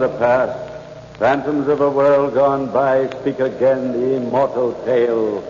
of 0.00 0.12
the 0.12 0.18
past, 0.18 1.18
phantoms 1.18 1.66
of 1.66 1.80
a 1.80 1.90
world 1.90 2.34
gone 2.34 2.70
by, 2.72 3.08
speak 3.20 3.40
again 3.40 3.92
the 3.92 4.14
immortal 4.14 4.72
tale. 4.84 5.42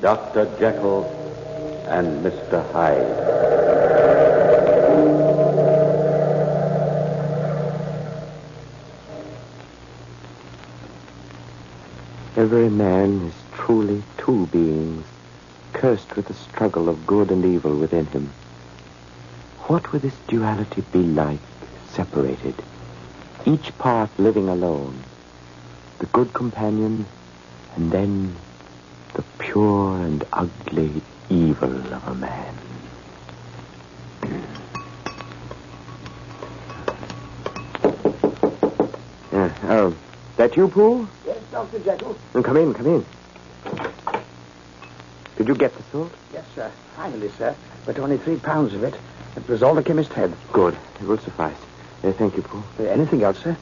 Dr. 0.00 0.46
Jekyll 0.58 1.04
and 1.86 2.24
Mr. 2.24 2.72
Hyde. 2.72 2.98
Every 12.36 12.70
man 12.70 13.26
is 13.26 13.34
truly 13.54 14.02
two 14.18 14.46
beings, 14.46 15.04
cursed 15.74 16.16
with 16.16 16.26
the 16.26 16.34
struggle 16.34 16.88
of 16.88 17.06
good 17.06 17.30
and 17.30 17.44
evil 17.44 17.76
within 17.76 18.06
him. 18.06 18.30
What 19.68 19.92
would 19.92 20.02
this 20.02 20.16
duality 20.26 20.80
be 20.92 21.02
like, 21.02 21.38
separated, 21.92 22.54
each 23.46 23.76
part 23.78 24.10
living 24.18 24.48
alone? 24.48 25.02
The 25.98 26.06
good 26.06 26.32
companion, 26.32 27.06
and 27.76 27.90
then 27.90 28.36
the 29.14 29.22
pure 29.38 29.96
and 29.98 30.24
ugly 30.32 31.02
evil 31.28 31.92
of 31.92 32.08
a 32.08 32.14
man. 32.14 32.54
Yeah, 39.32 39.54
oh, 39.64 39.94
that 40.36 40.56
you, 40.56 40.68
Poole? 40.68 41.08
Yes, 41.26 41.38
Dr. 41.50 41.78
Jekyll. 41.80 42.18
Well, 42.34 42.42
Come 42.42 42.56
in, 42.56 42.74
come 42.74 42.86
in. 42.86 43.06
Did 45.36 45.48
you 45.48 45.54
get 45.54 45.74
the 45.74 45.82
salt? 45.90 46.12
Yes, 46.32 46.44
sir. 46.54 46.70
Finally, 46.96 47.30
sir. 47.38 47.54
But 47.86 47.98
only 47.98 48.18
three 48.18 48.36
pounds 48.36 48.74
of 48.74 48.82
it. 48.82 48.94
It 49.36 49.48
was 49.48 49.62
all 49.62 49.74
the 49.74 49.82
chemist 49.82 50.12
had. 50.12 50.34
Good. 50.52 50.76
It 51.00 51.06
will 51.06 51.18
suffice. 51.18 51.56
Uh, 52.02 52.12
thank 52.12 52.36
you, 52.36 52.42
Poole. 52.42 52.64
Uh, 52.78 52.84
anything 52.84 53.22
else, 53.22 53.38
sir? 53.42 53.52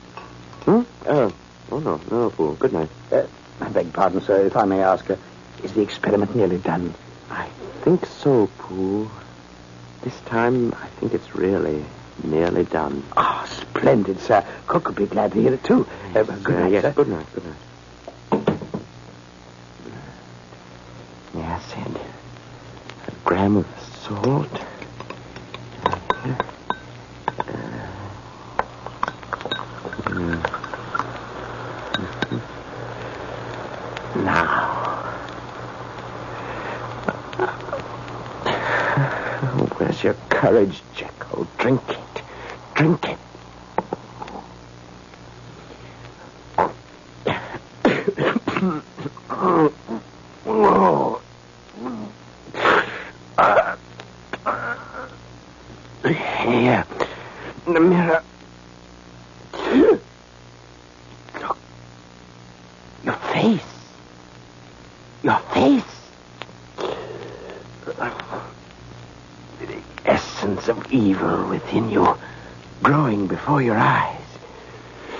Hmm? 0.64 0.82
Oh, 1.06 1.32
oh 1.72 1.78
no, 1.80 2.00
no, 2.10 2.30
Poole. 2.30 2.54
Good 2.54 2.72
night. 2.72 2.88
Uh, 3.10 3.26
I 3.60 3.68
beg 3.68 3.92
pardon, 3.92 4.20
sir, 4.20 4.46
if 4.46 4.56
I 4.56 4.64
may 4.64 4.80
ask. 4.82 5.10
Uh, 5.10 5.16
is 5.64 5.72
the 5.72 5.80
experiment 5.82 6.36
nearly 6.36 6.58
done? 6.58 6.94
I 7.30 7.48
think 7.82 8.06
so, 8.06 8.48
Poole. 8.58 9.10
This 10.02 10.18
time, 10.26 10.72
I 10.74 10.86
think 11.00 11.14
it's 11.14 11.34
really 11.34 11.84
nearly 12.22 12.64
done. 12.64 13.02
Ah, 13.16 13.44
splendid, 13.50 14.20
sir. 14.20 14.44
Cook 14.66 14.86
would 14.86 14.96
be 14.96 15.06
glad 15.06 15.32
to 15.32 15.40
hear 15.40 15.52
it, 15.54 15.64
too. 15.64 15.86
Uh, 16.14 16.22
good 16.22 16.58
night, 16.58 16.72
yes, 16.72 16.82
sir. 16.82 16.92
good 16.92 17.08
night, 17.08 17.26
good 17.34 17.44
night. 17.44 17.56
Yes, 21.34 21.62
and 21.76 21.96
a 21.96 23.12
gram 23.24 23.56
of 23.56 23.66
salt. 24.02 24.48
Now. 34.16 34.74
Where's 39.78 40.02
your 40.02 40.14
courage, 40.28 40.82
Jekyll? 40.96 41.46
Drink 41.58 41.82
it. 41.88 42.22
Drink 42.74 43.04
it. 43.08 43.18
Oh. 49.30 51.20
Here. 56.04 56.84
The 57.66 57.80
mirror. 57.80 58.22
Look. 59.52 60.02
Your 63.04 63.14
face. 63.14 63.60
Your 65.22 65.38
face. 65.52 65.84
The 67.84 67.94
essence 70.04 70.68
of 70.68 70.92
evil 70.92 71.48
within 71.48 71.90
you 71.90 72.16
growing 72.82 73.26
before 73.26 73.60
your 73.60 73.76
eyes. 73.76 74.20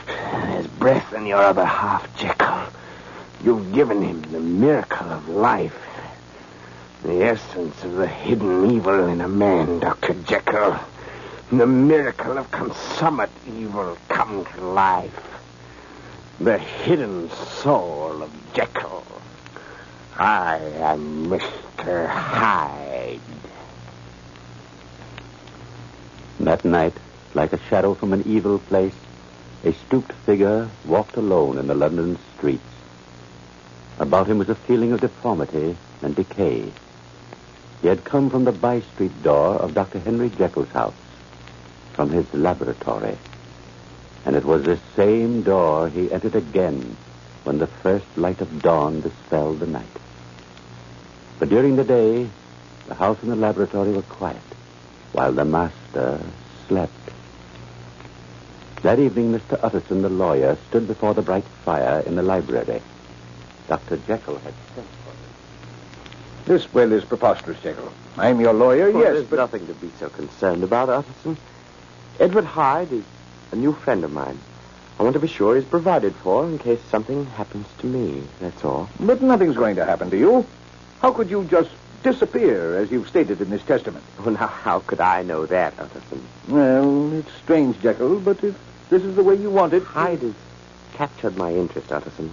There's 0.07 0.67
breath 0.67 1.13
in 1.13 1.27
your 1.27 1.43
other 1.43 1.65
half, 1.65 2.17
Jekyll. 2.17 2.63
You've 3.45 3.73
given 3.73 4.03
him 4.03 4.23
the 4.23 4.41
miracle 4.41 5.09
of 5.09 5.29
life. 5.29 5.77
The 7.03 7.23
essence 7.23 7.85
of 7.85 7.93
the 7.93 8.07
hidden 8.07 8.71
evil 8.71 9.07
in 9.09 9.21
a 9.21 9.29
man, 9.29 9.81
Dr. 9.81 10.15
Jekyll. 10.15 10.77
The 11.51 11.67
miracle 11.67 12.37
of 12.39 12.51
consummate 12.51 13.31
evil 13.47 13.97
come 14.09 14.45
to 14.45 14.61
life. 14.65 15.41
The 16.41 16.59
hidden 16.59 17.31
soul 17.31 18.23
of 18.23 18.31
Jekyll. 18.53 19.05
I 20.17 20.57
am 20.57 21.27
Mr. 21.27 22.09
Hyde. 22.09 22.88
That 26.41 26.65
night, 26.65 26.95
like 27.35 27.53
a 27.53 27.59
shadow 27.69 27.95
from 27.95 28.13
an 28.13 28.23
evil 28.27 28.59
place, 28.59 28.95
a 29.65 29.73
stooped 29.73 30.13
figure 30.25 30.69
walked 30.87 31.17
alone 31.17 31.59
in 31.59 31.67
the 31.67 31.75
London 31.75 32.17
streets. 32.37 32.63
About 33.99 34.29
him 34.29 34.39
was 34.39 34.49
a 34.49 34.55
feeling 34.55 34.93
of 34.93 35.01
deformity 35.01 35.77
and 36.01 36.15
decay. 36.15 36.73
He 37.83 37.89
had 37.89 38.05
come 38.05 38.31
from 38.31 38.45
the 38.45 38.53
by 38.53 38.81
street 38.81 39.23
door 39.23 39.57
of 39.57 39.75
Dr. 39.75 39.99
Henry 39.99 40.31
Jekyll's 40.31 40.71
house, 40.71 40.95
from 41.95 42.11
his 42.11 42.33
laboratory. 42.33 43.19
And 44.25 44.37
it 44.37 44.45
was 44.45 44.65
this 44.65 44.81
same 44.95 45.43
door 45.43 45.89
he 45.89 46.13
entered 46.13 46.37
again 46.37 46.97
when 47.43 47.59
the 47.59 47.67
first 47.67 48.07
light 48.17 48.41
of 48.41 48.63
dawn 48.63 49.01
dispelled 49.01 49.59
the 49.59 49.67
night. 49.67 49.87
But 51.41 51.49
during 51.49 51.77
the 51.77 51.85
day, 51.85 52.29
the 52.87 52.95
house 52.95 53.19
and 53.23 53.31
the 53.33 53.37
laboratory 53.37 53.93
were 53.93 54.03
quiet, 54.03 54.43
while 55.13 55.33
the 55.33 55.45
master 55.45 55.78
slept. 55.93 56.93
That 58.83 58.99
evening, 59.01 59.33
Mr. 59.33 59.59
Utterson, 59.63 60.03
the 60.03 60.09
lawyer, 60.09 60.57
stood 60.69 60.87
before 60.87 61.15
the 61.15 61.23
bright 61.23 61.45
fire 61.65 62.01
in 62.07 62.15
the 62.15 62.23
library. 62.23 62.81
Dr. 63.67 63.97
Jekyll 64.07 64.39
had 64.39 64.55
sent 64.75 64.87
for 64.87 65.11
him. 65.11 65.17
This 66.45 66.73
will 66.73 66.93
is 66.93 67.05
preposterous, 67.05 67.61
Jekyll. 67.61 67.93
I'm 68.17 68.41
your 68.41 68.55
lawyer, 68.55 68.91
Well, 68.91 69.03
yes, 69.03 69.13
there's 69.15 69.27
but... 69.27 69.37
nothing 69.37 69.67
to 69.67 69.75
be 69.75 69.91
so 69.99 70.09
concerned 70.09 70.63
about, 70.63 70.89
Utterson. 70.89 71.37
Edward 72.21 72.45
Hyde 72.45 72.93
is 72.93 73.05
a 73.53 73.57
new 73.57 73.73
friend 73.73 74.05
of 74.05 74.13
mine. 74.13 74.39
I 74.99 75.03
want 75.03 75.15
to 75.15 75.21
be 75.21 75.29
sure 75.29 75.55
he's 75.57 75.65
provided 75.65 76.15
for 76.17 76.45
in 76.45 76.59
case 76.59 76.81
something 76.91 77.25
happens 77.27 77.67
to 77.79 77.87
me. 77.87 78.23
That's 78.41 78.65
all. 78.65 78.89
But 78.99 79.23
nothing's 79.23 79.57
going 79.57 79.77
to 79.77 79.85
happen 79.85 80.11
to 80.11 80.19
you. 80.19 80.47
How 81.01 81.13
could 81.13 81.31
you 81.31 81.45
just 81.45 81.71
disappear, 82.03 82.77
as 82.77 82.91
you've 82.91 83.09
stated 83.09 83.41
in 83.41 83.51
this 83.51 83.63
testament? 83.63 84.05
Well, 84.19 84.35
now, 84.35 84.47
how 84.47 84.81
could 84.81 85.01
I 85.01 85.23
know 85.23 85.47
that, 85.47 85.75
Utterson? 85.79 86.23
Well, 86.49 87.13
it's 87.15 87.33
strange, 87.43 87.81
Jekyll, 87.81 88.21
but 88.21 88.43
if 88.43 88.57
this 88.91 89.03
is 89.03 89.17
the 89.17 89.23
way 89.23 89.37
you 89.37 89.51
want 89.51 89.73
it... 89.75 89.83
Hyde 89.83 90.21
has 90.21 90.35
captured 90.95 91.37
my 91.37 91.53
interest, 91.53 91.93
Utterson. 91.93 92.33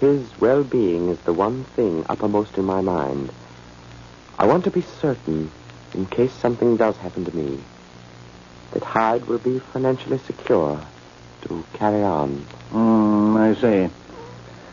His 0.00 0.26
well-being 0.40 1.08
is 1.08 1.18
the 1.20 1.32
one 1.32 1.64
thing 1.64 2.04
uppermost 2.08 2.58
in 2.58 2.64
my 2.64 2.80
mind. 2.80 3.30
I 4.38 4.46
want 4.46 4.64
to 4.64 4.70
be 4.70 4.82
certain, 4.82 5.50
in 5.94 6.06
case 6.06 6.32
something 6.32 6.76
does 6.76 6.96
happen 6.96 7.24
to 7.24 7.36
me, 7.36 7.60
that 8.72 8.82
Hyde 8.82 9.26
will 9.26 9.38
be 9.38 9.58
financially 9.58 10.18
secure 10.18 10.80
to 11.42 11.64
carry 11.74 12.02
on. 12.02 12.36
Hmm, 12.70 13.36
I 13.36 13.54
see. 13.54 13.90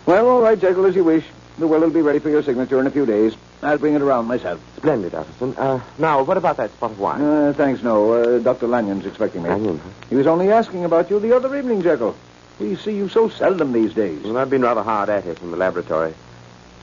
Well, 0.06 0.28
all 0.30 0.42
right, 0.42 0.60
Jekyll, 0.60 0.86
as 0.86 0.96
you 0.96 1.04
wish. 1.04 1.26
The 1.58 1.68
will 1.68 1.80
will 1.80 1.90
be 1.90 2.02
ready 2.02 2.20
for 2.20 2.30
your 2.30 2.44
signature 2.44 2.80
in 2.80 2.88
a 2.88 2.92
few 2.92 3.06
days. 3.06 3.36
I'll 3.62 3.78
bring 3.78 3.96
it 3.96 4.02
around 4.02 4.26
myself. 4.28 4.62
Splendid, 4.78 5.16
Utterson. 5.16 5.56
Uh, 5.58 5.82
now, 5.98 6.22
what 6.24 6.38
about 6.38 6.58
that 6.58 6.72
spot 6.72 6.92
of 6.92 7.00
wine? 7.00 7.22
Uh, 7.22 7.54
thanks, 7.56 7.82
no. 7.82 8.14
Uh, 8.14 8.40
Dr. 8.40 8.68
Lanyon's 8.68 9.06
expecting 9.06 9.44
me. 9.44 9.50
Lanyon, 9.50 9.80
huh? 9.80 9.90
He 10.10 10.16
was 10.16 10.28
only 10.28 10.52
asking 10.52 10.86
about 10.86 11.10
you 11.10 11.20
the 11.20 11.36
other 11.36 11.56
evening, 11.56 11.82
Jekyll. 11.82 12.16
We 12.60 12.76
see 12.76 12.96
you 12.96 13.10
so 13.10 13.30
seldom 13.30 13.72
these 13.72 13.94
days. 13.94 14.24
Well, 14.24 14.38
I've 14.38 14.50
been 14.50 14.62
rather 14.62 14.84
hard 14.84 15.10
at 15.10 15.26
it 15.26 15.42
in 15.42 15.52
the 15.52 15.58
laboratory. 15.58 16.14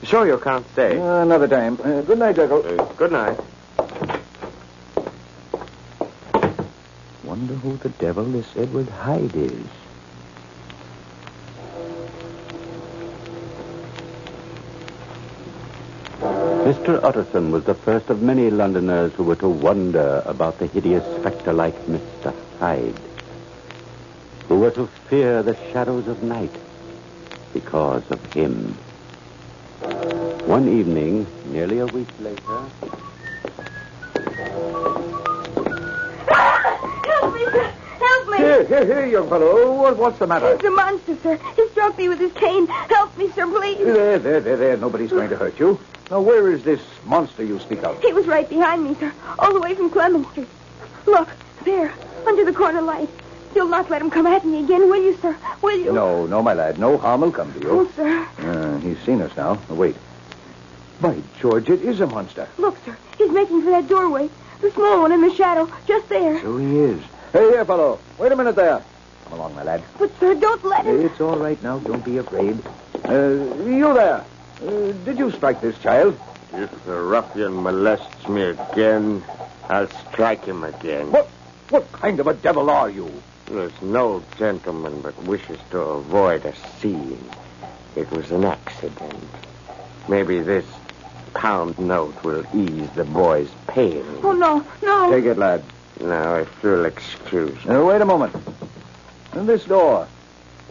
Sure 0.03 0.27
you 0.27 0.37
can't 0.37 0.69
stay. 0.73 0.99
Uh, 0.99 1.21
another 1.21 1.47
time. 1.47 1.79
Uh, 1.83 2.01
good 2.01 2.19
night, 2.19 2.35
Jekyll. 2.35 2.65
Uh, 2.65 2.83
good 2.93 3.11
night. 3.11 3.39
Wonder 7.23 7.53
who 7.55 7.77
the 7.77 7.89
devil 7.89 8.23
this 8.25 8.47
Edward 8.55 8.89
Hyde 8.89 9.35
is. 9.35 9.65
Mr. 16.85 17.03
Utterson 17.03 17.49
was 17.51 17.63
the 17.63 17.73
first 17.73 18.11
of 18.11 18.21
many 18.21 18.51
Londoners 18.51 19.11
who 19.13 19.23
were 19.23 19.35
to 19.37 19.49
wonder 19.49 20.21
about 20.27 20.59
the 20.59 20.67
hideous 20.67 21.03
spectre-like 21.19 21.73
Mr. 21.87 22.31
Hyde, 22.59 22.93
who 24.47 24.59
were 24.59 24.69
to 24.69 24.85
fear 25.09 25.41
the 25.41 25.55
shadows 25.71 26.07
of 26.07 26.21
night 26.21 26.51
because 27.53 28.03
of 28.11 28.23
him. 28.33 28.73
One 30.45 30.67
evening, 30.69 31.25
nearly 31.47 31.79
a 31.79 31.87
week 31.87 32.07
later, 32.19 32.43
Help 37.09 37.33
me, 37.33 37.45
sir. 37.45 37.73
Help 37.97 38.29
me. 38.29 38.37
Here, 38.37 38.63
Here, 38.63 38.85
here, 38.85 38.85
here, 38.85 39.05
young 39.07 39.27
fellow. 39.27 39.73
What, 39.73 39.97
what's 39.97 40.19
the 40.19 40.27
matter? 40.27 40.49
It's 40.49 40.63
a 40.63 40.69
monster, 40.69 41.17
sir. 41.23 41.39
He 41.55 41.67
struck 41.69 41.97
me 41.97 42.09
with 42.09 42.19
his 42.19 42.33
cane. 42.33 42.67
Help 42.67 43.17
me, 43.17 43.31
sir, 43.31 43.47
please. 43.47 43.79
There, 43.79 44.19
there, 44.19 44.39
there, 44.39 44.57
there. 44.57 44.77
Nobody's 44.77 45.09
going 45.09 45.31
to 45.31 45.35
hurt 45.35 45.59
you. 45.59 45.79
Now, 46.11 46.21
where 46.21 46.51
is 46.51 46.63
this 46.63 46.81
monster 47.05 47.43
you 47.43 47.59
speak 47.59 47.83
of? 47.83 47.99
He 48.01 48.13
was 48.13 48.27
right 48.27 48.47
behind 48.47 48.83
me, 48.83 48.95
sir, 48.95 49.11
all 49.39 49.53
the 49.53 49.59
way 49.59 49.73
from 49.73 49.89
Clement 49.89 50.29
Street. 50.31 50.47
Look, 51.07 51.29
there, 51.63 51.91
under 52.27 52.45
the 52.45 52.53
corner 52.53 52.81
light. 52.81 53.09
You'll 53.55 53.69
not 53.69 53.89
let 53.89 54.01
him 54.01 54.11
come 54.11 54.27
at 54.27 54.45
me 54.45 54.63
again, 54.63 54.89
will 54.89 55.01
you, 55.01 55.17
sir? 55.17 55.35
Will 55.61 55.79
you? 55.79 55.93
No, 55.93 56.25
no, 56.27 56.43
my 56.43 56.53
lad. 56.53 56.77
No 56.77 56.97
harm 56.97 57.21
will 57.21 57.31
come 57.31 57.53
to 57.53 57.59
you. 57.59 57.69
Oh, 57.69 57.91
sir. 57.95 58.27
Uh, 58.39 58.77
he's 58.79 58.99
seen 58.99 59.21
us 59.21 59.35
now. 59.35 59.57
Wait. 59.69 59.95
By 61.01 61.21
George, 61.39 61.69
it 61.69 61.81
is 61.81 62.01
a 62.01 62.07
monster. 62.07 62.47
Look, 62.57 62.77
sir. 62.85 62.95
He's 63.17 63.31
making 63.31 63.63
for 63.63 63.71
that 63.71 63.87
doorway. 63.87 64.29
The 64.61 64.71
small 64.71 65.01
one 65.01 65.11
in 65.11 65.21
the 65.21 65.33
shadow, 65.33 65.71
just 65.87 66.07
there. 66.09 66.39
So 66.41 66.57
he 66.57 66.79
is. 66.79 67.01
Hey, 67.33 67.49
here, 67.49 67.65
fellow. 67.65 67.99
Wait 68.17 68.31
a 68.31 68.35
minute 68.35 68.55
there. 68.55 68.83
Come 69.23 69.33
along, 69.33 69.55
my 69.55 69.63
lad. 69.63 69.83
But, 69.97 70.11
sir, 70.19 70.35
don't 70.35 70.63
let 70.63 70.85
him. 70.85 71.05
It's 71.05 71.19
all 71.19 71.37
right 71.37 71.61
now. 71.63 71.79
Don't 71.79 72.03
be 72.05 72.17
afraid. 72.17 72.59
Uh, 73.05 73.29
you 73.65 73.93
there. 73.93 74.23
Uh, 74.61 74.91
did 75.03 75.17
you 75.17 75.31
strike 75.31 75.61
this 75.61 75.77
child? 75.79 76.19
If 76.53 76.85
the 76.85 76.95
ruffian 76.95 77.53
molests 77.53 78.27
me 78.27 78.43
again, 78.43 79.23
I'll 79.67 79.89
strike 80.11 80.45
him 80.45 80.63
again. 80.63 81.11
What? 81.11 81.27
What 81.69 81.91
kind 81.91 82.19
of 82.19 82.27
a 82.27 82.33
devil 82.35 82.69
are 82.69 82.89
you? 82.89 83.11
There's 83.47 83.81
no 83.81 84.23
gentleman 84.37 85.01
but 85.01 85.17
wishes 85.23 85.59
to 85.71 85.79
avoid 85.79 86.45
a 86.45 86.55
scene. 86.79 87.29
It 87.95 88.09
was 88.11 88.31
an 88.31 88.45
accident. 88.45 89.23
Maybe 90.07 90.41
this 90.41 90.65
pound 91.33 91.77
note 91.79 92.23
will 92.23 92.45
ease 92.53 92.89
the 92.91 93.03
boy's 93.03 93.49
pain. 93.67 94.05
Oh, 94.23 94.33
no, 94.33 94.65
no. 94.83 95.11
Take 95.11 95.25
it, 95.25 95.37
lad. 95.37 95.63
Now, 95.99 96.35
if 96.35 96.49
you'll 96.63 96.85
excuse 96.85 97.55
me. 97.65 97.73
Now, 97.73 97.87
wait 97.87 98.01
a 98.01 98.05
moment. 98.05 98.35
And 99.33 99.49
this 99.49 99.65
door. 99.65 100.07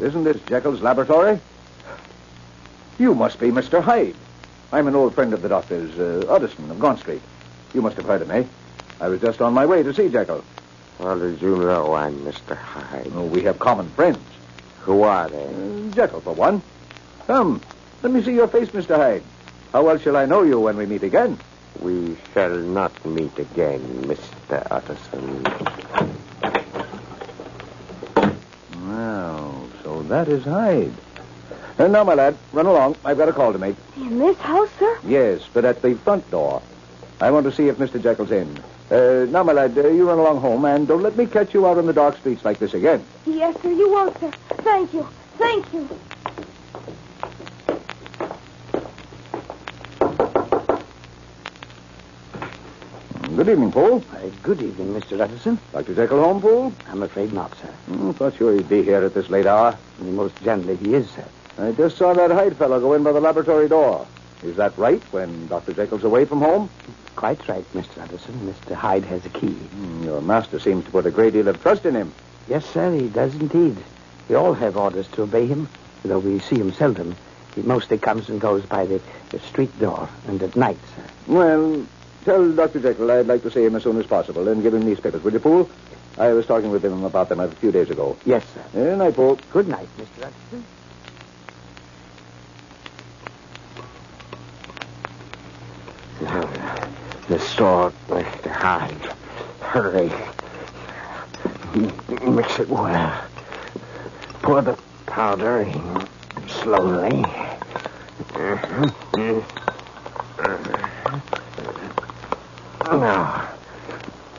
Isn't 0.01 0.25
this 0.25 0.41
Jekyll's 0.43 0.81
laboratory? 0.81 1.41
You 2.99 3.15
must 3.15 3.41
be 3.41 3.49
Mr. 3.51 3.83
Hyde. 3.83 4.15
I'm 4.73 4.87
an 4.87 4.95
old 4.95 5.15
friend 5.15 5.35
of 5.35 5.43
the 5.43 5.49
doctor's, 5.49 5.99
uh, 5.99 6.27
Utterson 6.29 6.71
of 6.71 6.79
Gaunt 6.79 7.01
Street. 7.01 7.23
You 7.73 7.83
must 7.83 7.97
have 7.97 8.07
heard 8.07 8.23
of 8.23 8.29
me. 8.29 8.47
I 9.01 9.09
was 9.09 9.21
just 9.21 9.41
on 9.41 9.53
my 9.53 9.67
way 9.67 9.83
to 9.83 9.93
see 9.93 10.09
Jekyll. 10.09 10.45
How 10.99 11.17
did 11.17 11.43
you 11.43 11.57
know 11.57 11.95
I'm 11.95 12.17
Mr. 12.21 12.57
Hyde? 12.57 13.13
Oh, 13.15 13.25
we 13.25 13.43
have 13.43 13.59
common 13.59 13.89
friends. 13.91 14.19
Who 14.83 15.03
are 15.03 15.29
they? 15.29 15.45
Uh, 15.45 15.91
Jekyll, 15.93 16.21
for 16.21 16.35
one. 16.35 16.63
Come, 17.27 17.61
let 18.03 18.13
me 18.13 18.23
see 18.23 18.35
your 18.35 18.47
face, 18.49 18.69
Mr. 18.69 18.97
Hyde. 18.97 19.23
How 19.73 19.83
well 19.83 19.99
shall 19.99 20.17
I 20.17 20.27
know 20.27 20.43
you 20.43 20.61
when 20.61 20.77
we 20.77 20.87
meet 20.87 21.03
again? 21.03 21.37
We 21.81 22.17
shall 22.33 22.57
not 22.57 23.05
meet 23.05 23.37
again, 23.39 23.81
Mr. 24.05 24.67
Utterson. 24.71 25.43
Well, 28.87 29.69
so 29.83 30.03
that 30.05 30.29
is 30.29 30.45
Hyde. 30.45 30.93
And 31.79 31.93
now, 31.93 32.05
my 32.05 32.15
lad, 32.15 32.37
run 32.53 32.67
along. 32.67 32.97
I've 33.05 33.19
got 33.19 33.29
a 33.29 33.33
call 33.33 33.53
to 33.53 33.59
make. 33.59 33.75
In 33.97 34.19
this 34.19 34.37
house, 34.39 34.69
sir? 34.79 34.99
Yes, 35.05 35.43
but 35.53 35.65
at 35.65 35.83
the 35.83 35.95
front 35.97 36.31
door. 36.31 36.63
I 37.21 37.31
want 37.31 37.45
to 37.47 37.53
see 37.53 37.69
if 37.69 37.79
Mr. 37.79 38.01
Jekyll's 38.01 38.31
in. 38.31 38.59
Uh, 38.91 39.27
now, 39.29 39.43
my 39.43 39.53
lad, 39.53 39.77
uh, 39.77 39.89
you 39.89 40.07
run 40.09 40.19
along 40.19 40.41
home, 40.41 40.65
and 40.67 40.87
don't 40.87 41.03
let 41.03 41.17
me 41.17 41.27
catch 41.27 41.53
you 41.53 41.67
out 41.67 41.79
in 41.79 41.87
the 41.87 41.93
dark 41.93 42.17
streets 42.19 42.45
like 42.45 42.59
this 42.59 42.75
again. 42.75 43.05
Yes, 43.27 43.61
sir, 43.61 43.73
you 43.73 43.91
won't, 43.91 44.19
sir. 44.21 44.31
Thank 44.59 44.95
you. 44.95 45.09
Thank 45.37 45.73
you. 45.73 45.89
Good 53.37 53.49
evening, 53.49 53.73
Poole. 53.73 54.05
Uh, 54.13 54.29
good 54.45 54.63
evening, 54.63 54.95
Mr. 54.95 55.21
Utterson. 55.21 55.59
Dr. 55.73 55.95
Jekyll 55.95 56.23
home, 56.23 56.41
Poole? 56.41 56.73
I'm 56.89 57.03
afraid 57.03 57.33
not, 57.33 57.51
sir. 57.59 57.67
Hmm, 57.87 58.13
thought 58.13 58.37
sure 58.37 58.53
he'd 58.53 58.69
be 58.69 58.85
here 58.85 59.03
at 59.03 59.13
this 59.13 59.29
late 59.29 59.47
hour. 59.47 59.77
Most 59.99 60.41
generally, 60.45 60.77
he 60.77 60.95
is, 60.95 61.11
sir. 61.11 61.25
I 61.59 61.73
just 61.73 61.97
saw 61.97 62.13
that 62.15 62.31
Hyde 62.31 62.57
fellow 62.57 62.81
go 62.81 62.95
in 62.95 63.03
by 63.03 63.13
the 63.13 63.21
laboratory 63.21 63.69
door. 63.69 64.07
Is 64.43 64.57
that 64.57 64.77
right 64.77 65.03
when 65.13 65.47
Dr. 65.47 65.73
Jekyll's 65.73 66.05
away 66.05 66.25
from 66.25 66.41
home? 66.41 66.69
Quite 67.17 67.47
right, 67.49 67.65
Mr. 67.73 68.03
Utterson. 68.03 68.35
Mr. 68.41 68.75
Hyde 68.75 69.05
has 69.05 69.25
a 69.25 69.29
key. 69.29 69.53
Hmm, 69.53 70.05
your 70.05 70.21
master 70.21 70.59
seems 70.59 70.85
to 70.85 70.91
put 70.91 71.07
a 71.07 71.11
great 71.11 71.33
deal 71.33 71.47
of 71.49 71.63
trust 71.63 71.87
in 71.87 71.95
him. 71.95 72.13
Yes, 72.49 72.67
sir, 72.67 72.93
he 72.93 73.09
does 73.09 73.35
indeed. 73.37 73.77
We 74.29 74.35
all 74.35 74.53
have 74.55 74.77
orders 74.77 75.07
to 75.13 75.23
obey 75.23 75.47
him, 75.47 75.69
though 76.05 76.19
we 76.19 76.41
see 76.41 76.57
him 76.57 76.73
seldom. 76.73 77.15
He 77.55 77.63
mostly 77.63 77.99
comes 77.99 78.29
and 78.29 78.41
goes 78.41 78.67
by 78.67 78.85
the, 78.87 79.01
the 79.31 79.39
street 79.39 79.79
door 79.79 80.09
and 80.27 80.43
at 80.43 80.57
night, 80.57 80.79
sir. 80.97 81.05
Well, 81.29 81.87
tell 82.25 82.51
Dr. 82.53 82.81
Jekyll 82.81 83.11
I'd 83.13 83.29
like 83.29 83.43
to 83.43 83.51
see 83.51 83.65
him 83.65 83.77
as 83.77 83.85
soon 83.85 83.99
as 83.99 84.07
possible 84.07 84.49
and 84.49 84.63
give 84.63 84.75
him 84.75 84.85
these 84.85 84.99
papers, 84.99 85.23
will 85.23 85.33
you, 85.33 85.41
Poole? 85.41 85.71
I 86.19 86.33
was 86.33 86.47
talking 86.47 86.71
with 86.71 86.85
him 86.85 87.05
about 87.05 87.29
them 87.29 87.39
a 87.41 87.49
few 87.49 87.71
days 87.71 87.91
ago. 87.91 88.17
Yes, 88.25 88.45
sir. 88.55 88.65
Good 88.73 88.99
night, 88.99 89.15
Poole. 89.15 89.39
Good 89.53 89.69
night, 89.69 89.89
Mr. 89.97 90.27
Utterson. 90.27 90.65
The 97.35 97.41
sword, 97.41 97.93
Mr. 98.07 98.49
Hyde. 98.49 99.13
Hurry. 99.61 100.13
Mix 102.31 102.61
it 102.61 102.69
well. 102.69 103.25
Pour 104.41 104.63
the 104.63 104.79
powder 105.07 105.63
in 105.63 106.07
slowly. 106.47 107.25
Mm-hmm. 108.35 108.85
Mm-hmm. 109.19 109.41
Mm-hmm. 112.85 113.01
Now, 113.01 113.49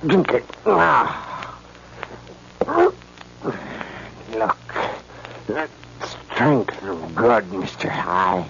drink 0.07 0.31
it 0.31 0.45
now. 0.65 1.53
Look, 4.31 4.74
that 5.48 5.69
strength 6.06 6.81
of 6.83 7.13
good, 7.13 7.44
Mr. 7.44 7.89
Hyde. 7.89 8.50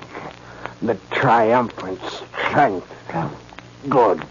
The 0.84 1.00
triumphant 1.10 2.00
strength 2.04 2.94
of 3.16 3.36
good. 3.90 4.24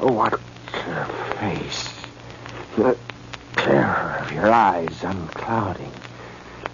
What 0.00 0.40
your 0.86 1.04
face. 1.40 1.88
The 2.76 2.96
terror 3.56 4.18
of 4.20 4.32
your 4.32 4.48
eyes 4.48 5.02
unclouding. 5.02 5.90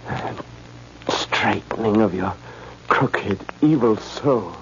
The 0.05 1.11
straightening 1.11 2.01
of 2.01 2.13
your 2.13 2.35
crooked, 2.87 3.39
evil 3.61 3.97
soul. 3.97 4.53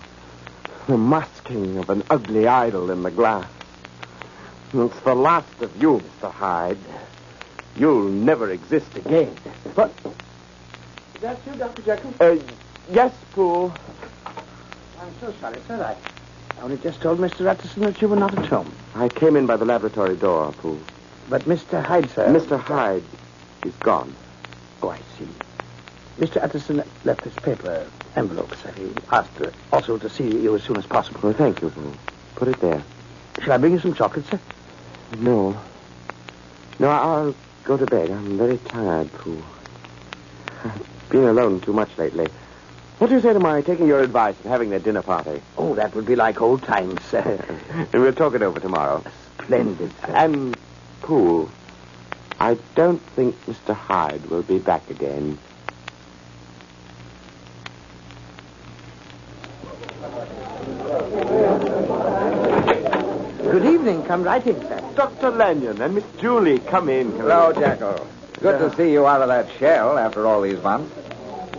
The 0.88 0.97
masking 0.97 1.77
of 1.77 1.89
an 1.89 2.03
ugly 2.09 2.47
idol 2.47 2.89
in 2.89 3.03
the 3.03 3.11
glass. 3.11 3.49
It's 4.73 4.99
the 5.01 5.13
last 5.13 5.61
of 5.61 5.81
you, 5.81 6.01
Mr. 6.21 6.31
Hyde. 6.31 6.77
You'll 7.75 8.07
never 8.09 8.49
exist 8.51 8.95
again. 8.95 9.35
But. 9.75 9.91
Is 11.15 11.21
that 11.21 11.38
you, 11.45 11.53
Dr. 11.55 11.81
Jekyll? 11.81 12.13
Uh, 12.19 12.38
yes, 12.89 13.13
Poole. 13.33 13.73
I'm 15.01 15.13
so 15.19 15.33
sorry, 15.41 15.59
sir. 15.67 15.83
I 15.83 16.12
only 16.63 16.77
just 16.77 17.01
told 17.01 17.20
Mr. 17.20 17.46
Utterson 17.46 17.84
that 17.84 18.01
you 18.01 18.08
were 18.08 18.15
not 18.15 18.38
at 18.38 18.46
home. 18.46 18.74
I 18.96 19.10
came 19.10 19.36
in 19.36 19.46
by 19.46 19.58
the 19.58 19.65
laboratory 19.65 20.15
door, 20.15 20.53
Poole. 20.53 20.79
But 21.29 21.41
Mr. 21.43 21.84
Hyde, 21.84 22.10
sir. 22.12 22.27
Mr. 22.27 22.58
Hyde 22.58 23.03
is 23.65 23.74
gone. 23.75 24.15
Oh, 24.82 24.89
I 24.89 25.00
see. 25.17 25.27
Mr. 26.20 26.41
Utterson 26.41 26.82
left 27.03 27.24
this 27.24 27.36
paper 27.36 27.86
envelope, 28.15 28.55
sir. 28.55 28.72
He 28.72 28.89
asked 29.12 29.41
uh, 29.41 29.51
also 29.74 29.98
to 29.98 30.10
see 30.10 30.24
you 30.24 30.55
as 30.55 30.63
soon 30.63 30.77
as 30.77 30.86
possible. 30.86 31.20
Well, 31.22 31.34
thank 31.34 31.62
you, 31.62 31.70
Poole. 31.70 31.96
Put 32.36 32.48
it 32.48 32.60
there. 32.62 32.82
Shall 33.41 33.53
I 33.53 33.58
bring 33.58 33.74
you 33.74 33.79
some 33.79 33.93
chocolate, 33.93 34.25
sir? 34.27 34.39
No. 35.17 35.60
No, 36.79 36.89
I'll 36.89 37.36
go 37.65 37.75
to 37.75 37.86
bed. 37.86 38.10
I'm 38.10 38.38
very 38.38 38.58
tired, 38.58 39.12
Poole. 39.13 39.43
I've 40.63 41.10
been 41.10 41.25
alone 41.25 41.60
too 41.60 41.74
much 41.74 41.89
lately. 41.98 42.27
What 43.03 43.10
do 43.10 43.15
you 43.17 43.22
say 43.22 43.33
to 43.33 43.39
my 43.41 43.60
taking 43.60 43.86
your 43.86 44.00
advice 44.00 44.38
and 44.43 44.50
having 44.50 44.69
that 44.69 44.83
dinner 44.83 45.01
party? 45.01 45.41
Oh, 45.57 45.75
that 45.75 45.93
would 45.93 46.05
be 46.05 46.15
like 46.15 46.41
old 46.41 46.63
times, 46.63 47.03
sir. 47.03 47.22
and 47.91 48.01
we'll 48.01 48.13
talk 48.13 48.33
it 48.33 48.41
over 48.41 48.62
tomorrow. 48.62 49.03
Splendid, 49.41 49.91
sir. 50.00 50.13
And, 50.15 50.57
Poole, 51.01 51.50
I 52.39 52.57
don't 52.75 53.01
think 53.01 53.36
Mr. 53.45 53.75
Hyde 53.75 54.25
will 54.27 54.41
be 54.41 54.57
back 54.57 54.89
again. 54.89 55.38
Good 63.51 63.65
evening. 63.65 64.05
Come 64.05 64.24
right 64.24 64.48
in, 64.48 64.62
sir. 64.62 64.93
Dr. 64.95 65.31
Lanyon 65.31 65.81
and 65.81 65.95
Miss 65.95 66.05
Julie, 66.22 66.60
come 66.60 66.88
in. 66.88 67.12
Hello, 67.12 67.50
in. 67.50 67.60
Jekyll. 67.60 68.07
Good 68.39 68.60
to 68.60 68.67
uh-huh. 68.67 68.77
see 68.77 68.93
you 68.93 69.05
out 69.05 69.22
of 69.22 69.27
that 69.27 69.50
shell 69.60 69.98
after 69.98 70.25
all 70.25 70.41
these 70.41 70.63
months. 70.63 71.03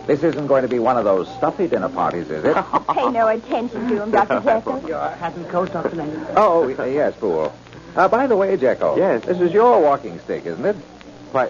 This 0.07 0.23
isn't 0.23 0.47
going 0.47 0.61
to 0.61 0.67
be 0.67 0.79
one 0.79 0.97
of 0.97 1.03
those 1.03 1.27
stuffy 1.35 1.67
dinner 1.67 1.89
parties, 1.89 2.29
is 2.29 2.43
it? 2.43 2.55
Pay 2.93 3.09
no 3.11 3.27
attention 3.27 3.89
to 3.89 4.03
him, 4.03 4.11
Dr. 4.11 4.39
Jekyll. 4.43 4.87
Your 4.87 5.09
hat 5.09 5.35
and 5.35 5.47
coat, 5.49 5.71
Dr. 5.73 5.95
Lanyon. 5.95 6.27
oh, 6.35 6.67
yes, 6.67 7.15
Poole. 7.15 7.53
Uh, 7.95 8.07
by 8.07 8.27
the 8.27 8.35
way, 8.35 8.55
Jekyll. 8.57 8.97
Yes. 8.97 9.23
This 9.25 9.39
is 9.41 9.51
your 9.51 9.81
walking 9.81 10.19
stick, 10.19 10.45
isn't 10.45 10.65
it? 10.65 10.75
Why, 11.31 11.49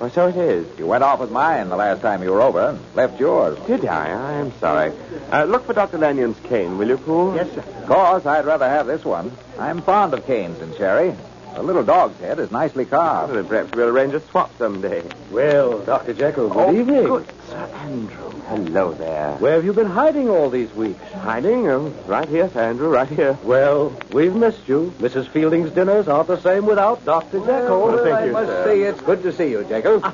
Well, 0.00 0.10
so 0.10 0.28
it 0.28 0.36
is. 0.36 0.78
You 0.78 0.86
went 0.86 1.04
off 1.04 1.20
with 1.20 1.30
mine 1.30 1.68
the 1.68 1.76
last 1.76 2.00
time 2.02 2.22
you 2.22 2.30
were 2.30 2.40
over 2.40 2.68
and 2.70 2.78
left 2.94 3.18
yours. 3.20 3.58
Did 3.66 3.84
I? 3.86 4.38
I'm 4.38 4.52
sorry. 4.58 4.92
Uh, 5.30 5.44
look 5.44 5.66
for 5.66 5.72
Dr. 5.74 5.98
Lanyon's 5.98 6.38
cane, 6.44 6.78
will 6.78 6.88
you, 6.88 6.98
Poole? 6.98 7.34
Yes, 7.34 7.52
sir. 7.52 7.60
Of 7.60 7.86
course, 7.86 8.24
I'd 8.26 8.46
rather 8.46 8.68
have 8.68 8.86
this 8.86 9.04
one. 9.04 9.32
I'm 9.58 9.82
fond 9.82 10.14
of 10.14 10.24
canes 10.26 10.60
and 10.60 10.74
Cherry. 10.76 11.14
The 11.56 11.62
little 11.62 11.82
dog's 11.82 12.20
head 12.20 12.38
is 12.38 12.50
nicely 12.50 12.84
carved. 12.84 13.32
Well, 13.32 13.42
perhaps 13.42 13.74
we'll 13.74 13.88
arrange 13.88 14.12
a 14.12 14.20
swap 14.20 14.50
someday. 14.58 15.02
Well, 15.30 15.78
Dr. 15.78 16.12
Jekyll, 16.12 16.50
good 16.50 16.68
oh, 16.68 16.78
evening. 16.78 17.04
Good 17.04 17.26
Sir 17.48 17.56
Andrew. 17.56 18.30
Hello 18.48 18.92
there. 18.92 19.36
Where 19.38 19.54
have 19.54 19.64
you 19.64 19.72
been 19.72 19.86
hiding 19.86 20.28
all 20.28 20.50
these 20.50 20.70
weeks? 20.74 21.00
Hiding? 21.12 21.66
Oh, 21.66 21.88
right 22.06 22.28
here, 22.28 22.50
Sir 22.50 22.60
Andrew, 22.60 22.90
right 22.90 23.08
here. 23.08 23.38
Well, 23.42 23.96
we've 24.12 24.34
missed 24.34 24.68
you. 24.68 24.92
Mrs. 24.98 25.28
Fielding's 25.28 25.70
dinners 25.70 26.08
aren't 26.08 26.28
the 26.28 26.38
same 26.42 26.66
without 26.66 27.02
Dr. 27.06 27.38
Jekyll. 27.38 27.86
Well, 27.86 28.04
thank 28.04 28.14
I 28.16 28.24
you, 28.26 28.32
must 28.32 28.48
sir. 28.48 28.64
say 28.66 28.82
it's 28.82 29.00
good 29.00 29.22
to 29.22 29.32
see 29.32 29.48
you, 29.48 29.64
Jekyll. 29.64 30.04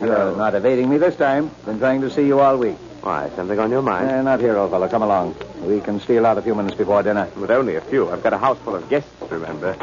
You're 0.00 0.36
not 0.36 0.54
evading 0.54 0.88
me 0.88 0.98
this 0.98 1.16
time. 1.16 1.50
Been 1.64 1.80
trying 1.80 2.02
to 2.02 2.10
see 2.10 2.28
you 2.28 2.38
all 2.38 2.58
week. 2.58 2.76
Why, 3.00 3.28
something 3.34 3.58
on 3.58 3.72
your 3.72 3.82
mind? 3.82 4.08
Uh, 4.08 4.22
not 4.22 4.38
here, 4.38 4.56
old 4.56 4.70
fellow. 4.70 4.88
Come 4.88 5.02
along. 5.02 5.34
We 5.62 5.80
can 5.80 5.98
steal 5.98 6.26
out 6.26 6.38
a 6.38 6.42
few 6.42 6.54
minutes 6.54 6.76
before 6.76 7.02
dinner. 7.02 7.28
But 7.36 7.50
only 7.50 7.74
a 7.74 7.80
few. 7.80 8.08
I've 8.08 8.22
got 8.22 8.32
a 8.32 8.38
house 8.38 8.58
full 8.58 8.76
of 8.76 8.88
guests, 8.88 9.10
remember. 9.28 9.76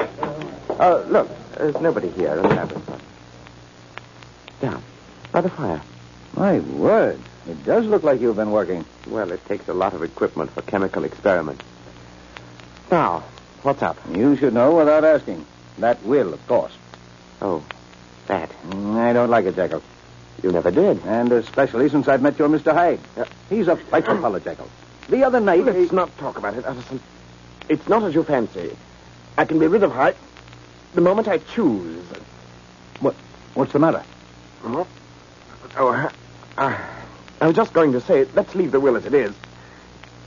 Oh, 0.85 1.01
look, 1.07 1.29
there's 1.55 1.79
nobody 1.79 2.09
here 2.09 2.33
in 2.33 2.41
the 2.41 2.49
laboratory. 2.49 2.99
Down, 4.59 4.83
by 5.31 5.39
the 5.39 5.49
fire. 5.49 5.81
My 6.35 6.59
word. 6.59 7.21
It 7.47 7.63
does 7.63 7.85
look 7.85 8.03
like 8.03 8.19
you've 8.19 8.35
been 8.35 8.51
working. 8.51 8.83
Well, 9.07 9.31
it 9.31 9.45
takes 9.45 9.69
a 9.69 9.73
lot 9.73 9.93
of 9.93 10.03
equipment 10.03 10.51
for 10.51 10.61
chemical 10.63 11.05
experiments. 11.05 11.63
Now, 12.91 13.23
what's 13.61 13.81
up? 13.81 13.97
You 14.11 14.35
should 14.35 14.53
know 14.53 14.75
without 14.75 15.05
asking. 15.05 15.45
That 15.77 16.03
will, 16.03 16.33
of 16.33 16.45
course. 16.47 16.73
Oh, 17.41 17.63
that. 18.27 18.51
Mm, 18.67 18.97
I 18.97 19.13
don't 19.13 19.29
like 19.29 19.45
it, 19.45 19.55
Jekyll. 19.55 19.81
You 20.43 20.51
never 20.51 20.69
did. 20.69 20.99
And 21.05 21.31
especially 21.31 21.87
since 21.87 22.09
I've 22.09 22.21
met 22.21 22.37
your 22.37 22.49
Mr. 22.49 22.73
Hyde. 22.73 22.99
Yeah. 23.15 23.23
He's 23.49 23.69
a 23.69 23.77
frightful 23.77 24.19
fellow, 24.19 24.39
Jekyll. 24.39 24.67
The 25.07 25.23
other 25.23 25.39
night... 25.39 25.63
Let's 25.63 25.93
not 25.93 26.17
talk 26.17 26.37
about 26.37 26.55
it, 26.55 26.65
Utterson. 26.65 26.99
It's 27.69 27.87
not 27.87 28.03
as 28.03 28.13
you 28.13 28.23
fancy. 28.23 28.75
I 29.37 29.45
can 29.45 29.59
be 29.59 29.67
rid 29.67 29.83
of 29.83 29.93
Hyde 29.93 30.17
the 30.93 31.01
moment 31.01 31.27
I 31.27 31.37
choose. 31.39 32.05
What, 32.99 33.15
what's 33.53 33.73
the 33.73 33.79
matter? 33.79 34.03
Oh, 34.65 34.87
uh, 35.77 36.09
uh, 36.57 36.79
I 37.41 37.47
was 37.47 37.55
just 37.55 37.73
going 37.73 37.91
to 37.93 38.01
say, 38.01 38.25
let's 38.35 38.53
leave 38.55 38.71
the 38.71 38.79
will 38.79 38.95
as 38.95 39.05
it 39.05 39.13
is. 39.13 39.33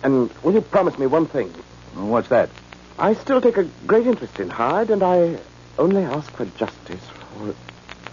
And 0.02 0.30
will 0.42 0.52
you 0.52 0.60
promise 0.60 0.98
me 0.98 1.06
one 1.06 1.26
thing? 1.26 1.48
What's 1.94 2.28
that? 2.28 2.50
I 2.98 3.14
still 3.14 3.40
take 3.40 3.56
a 3.56 3.64
great 3.86 4.06
interest 4.06 4.40
in 4.40 4.50
Hyde, 4.50 4.90
and 4.90 5.02
I 5.02 5.38
only 5.78 6.02
ask 6.02 6.30
for 6.32 6.46
justice, 6.46 7.00
for 7.34 7.54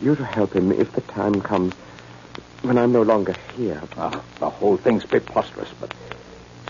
you 0.01 0.15
to 0.15 0.25
help 0.25 0.53
him 0.55 0.71
if 0.71 0.91
the 0.93 1.01
time 1.01 1.41
comes 1.41 1.73
when 2.61 2.77
I'm 2.77 2.91
no 2.91 3.01
longer 3.01 3.35
here. 3.55 3.81
Ah, 3.97 4.21
the 4.39 4.49
whole 4.49 4.77
thing's 4.77 5.05
preposterous, 5.05 5.69
but... 5.79 5.93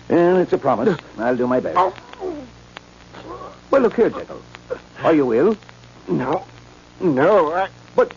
Well, 0.09 0.37
it's 0.37 0.53
a 0.53 0.57
promise. 0.57 0.97
I'll 1.17 1.35
do 1.37 1.47
my 1.47 1.59
best. 1.59 1.77
Oh, 1.77 1.93
Well, 3.71 3.81
look 3.81 3.95
here, 3.95 4.09
Jekyll. 4.09 4.41
Are 5.03 5.13
you 5.13 5.33
ill? 5.33 5.57
No. 6.07 6.45
No, 6.99 7.53
I... 7.53 7.69
But 7.95 8.13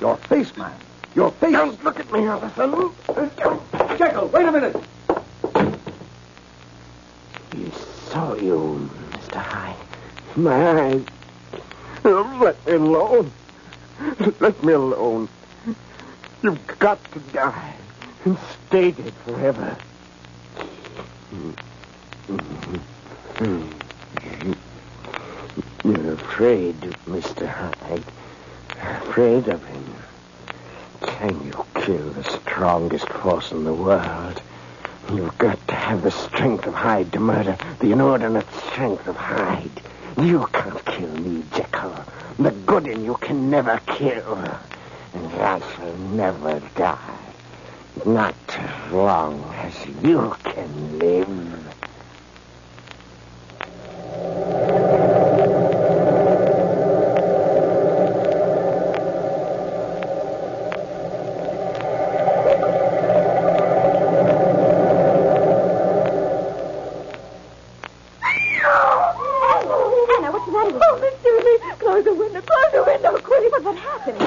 your 0.00 0.16
face, 0.16 0.56
man. 0.56 0.72
Your 1.14 1.30
face. 1.32 1.52
Don't 1.52 1.82
look 1.84 2.00
at 2.00 2.12
me, 2.12 2.26
Utterson. 2.26 2.90
Jekyll, 3.98 4.28
wait 4.28 4.46
a 4.46 4.52
minute. 4.52 4.76
You 7.56 7.72
saw 8.10 8.34
you, 8.34 8.90
Mr. 9.10 9.36
Hyde. 9.36 9.76
My 10.36 10.80
eyes. 10.80 11.04
Let 12.04 12.66
me 12.66 12.72
alone. 12.72 13.30
Let 14.40 14.62
me 14.62 14.72
alone. 14.72 15.28
You've 16.42 16.78
got 16.78 16.98
to 17.12 17.18
die 17.18 17.74
and 18.24 18.38
stay 18.68 18.92
dead 18.92 19.12
forever. 19.24 19.76
You're 23.40 23.77
afraid, 26.18 26.74
Mr. 27.06 27.46
Hyde. 27.46 28.02
Afraid 28.80 29.46
of 29.48 29.64
him. 29.64 29.84
Can 31.00 31.44
you 31.44 31.64
kill 31.74 32.10
the 32.10 32.24
strongest 32.24 33.08
force 33.08 33.52
in 33.52 33.62
the 33.64 33.72
world? 33.72 34.42
You've 35.12 35.38
got 35.38 35.58
to 35.68 35.74
have 35.74 36.02
the 36.02 36.10
strength 36.10 36.66
of 36.66 36.74
Hyde 36.74 37.12
to 37.12 37.20
murder 37.20 37.56
the 37.78 37.92
inordinate 37.92 38.50
strength 38.66 39.06
of 39.06 39.16
Hyde. 39.16 39.70
You 40.20 40.46
can't 40.52 40.84
kill 40.84 41.08
me, 41.18 41.44
Jekyll. 41.54 41.94
The 42.38 42.50
good 42.50 42.86
in 42.88 43.04
you 43.04 43.14
can 43.14 43.48
never 43.50 43.80
kill. 43.86 44.38
And 45.14 45.32
I 45.40 45.60
shall 45.60 45.96
never 45.96 46.60
die. 46.74 47.16
Not 48.04 48.34
as 48.48 48.92
long 48.92 49.42
as 49.54 49.74
you 50.02 50.34
can 50.44 50.98
live. 50.98 51.28
Anna, 70.18 70.32
what's 70.32 70.46
the 70.46 70.52
matter 70.52 70.72
with 70.72 70.82
Oh, 70.84 70.98
Miss 71.00 71.14
Julie, 71.22 71.58
close 71.78 72.04
the 72.04 72.14
window, 72.14 72.40
close 72.40 72.72
the 72.72 72.82
window, 72.84 73.18
quick. 73.18 73.50
But 73.52 73.64
what 73.64 73.76
happened? 73.76 74.18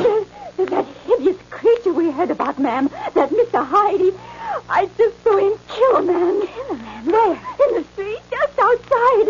There's 0.58 0.70
that 0.70 0.86
hideous 1.06 1.38
creature 1.50 1.94
we 1.94 2.12
heard 2.12 2.32
about, 2.32 2.60
ma'am. 2.60 2.90
That 3.16 3.31
Mr. 3.42 3.66
Hyde. 3.66 4.00
He, 4.00 4.12
I 4.70 4.90
just 4.98 5.24
saw 5.24 5.38
him 5.38 5.54
kill 5.68 5.96
a 5.98 6.02
man. 6.04 6.48
Kill 6.48 6.72
a 6.72 6.78
man? 6.78 7.06
There, 7.06 7.34
in 7.34 7.76
the 7.76 7.84
street, 7.94 8.22
just 8.30 8.60
outside. 8.60 9.28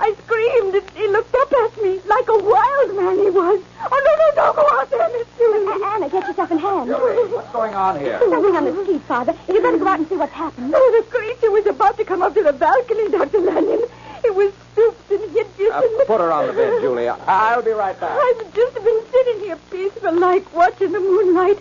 I 0.00 0.14
screamed, 0.24 0.74
and 0.74 0.90
he 0.90 1.08
looked 1.08 1.34
up 1.34 1.52
at 1.52 1.82
me 1.82 2.00
like 2.06 2.28
a 2.28 2.38
wild 2.38 2.96
man 2.96 3.16
he 3.16 3.30
was. 3.30 3.62
Oh, 3.80 4.00
no, 4.06 4.12
no, 4.20 4.28
don't 4.34 4.56
go 4.56 4.66
out 4.78 4.90
there, 4.90 5.08
Miss 5.16 5.26
Julie. 5.38 5.84
Anna, 5.84 6.08
get 6.10 6.26
yourself 6.26 6.50
in 6.50 6.58
hand. 6.58 6.90
What's 6.90 7.50
going 7.52 7.74
on 7.74 7.98
here? 8.00 8.18
Something 8.18 8.56
on 8.56 8.64
the 8.64 8.82
street, 8.84 9.02
Father. 9.02 9.34
You 9.48 9.62
better 9.62 9.78
go 9.78 9.86
out 9.86 10.00
and 10.00 10.08
see 10.08 10.16
what's 10.16 10.32
happened. 10.32 10.74
Oh, 10.76 11.02
the 11.02 11.10
creature 11.10 11.50
was 11.50 11.66
about 11.66 11.96
to 11.98 12.04
come 12.04 12.22
up 12.22 12.34
to 12.34 12.42
the 12.42 12.52
balcony, 12.52 13.08
Dr. 13.10 13.40
Lanyon. 13.40 13.82
It 14.24 14.34
was 14.34 14.52
stooped 14.72 15.10
and 15.10 15.30
hideous. 15.30 15.72
Uh, 15.72 15.82
and 15.84 16.06
put 16.06 16.20
her 16.20 16.32
on 16.32 16.48
the 16.48 16.52
bed, 16.52 16.80
Julia. 16.82 17.16
I'll 17.26 17.62
be 17.62 17.70
right 17.70 17.98
back. 17.98 18.10
I've 18.10 18.54
just 18.54 18.74
been 18.74 19.02
sitting 19.12 19.40
here 19.40 19.58
peaceful 19.70 20.12
like 20.18 20.52
watching 20.54 20.92
the 20.92 21.00
moonlight 21.00 21.58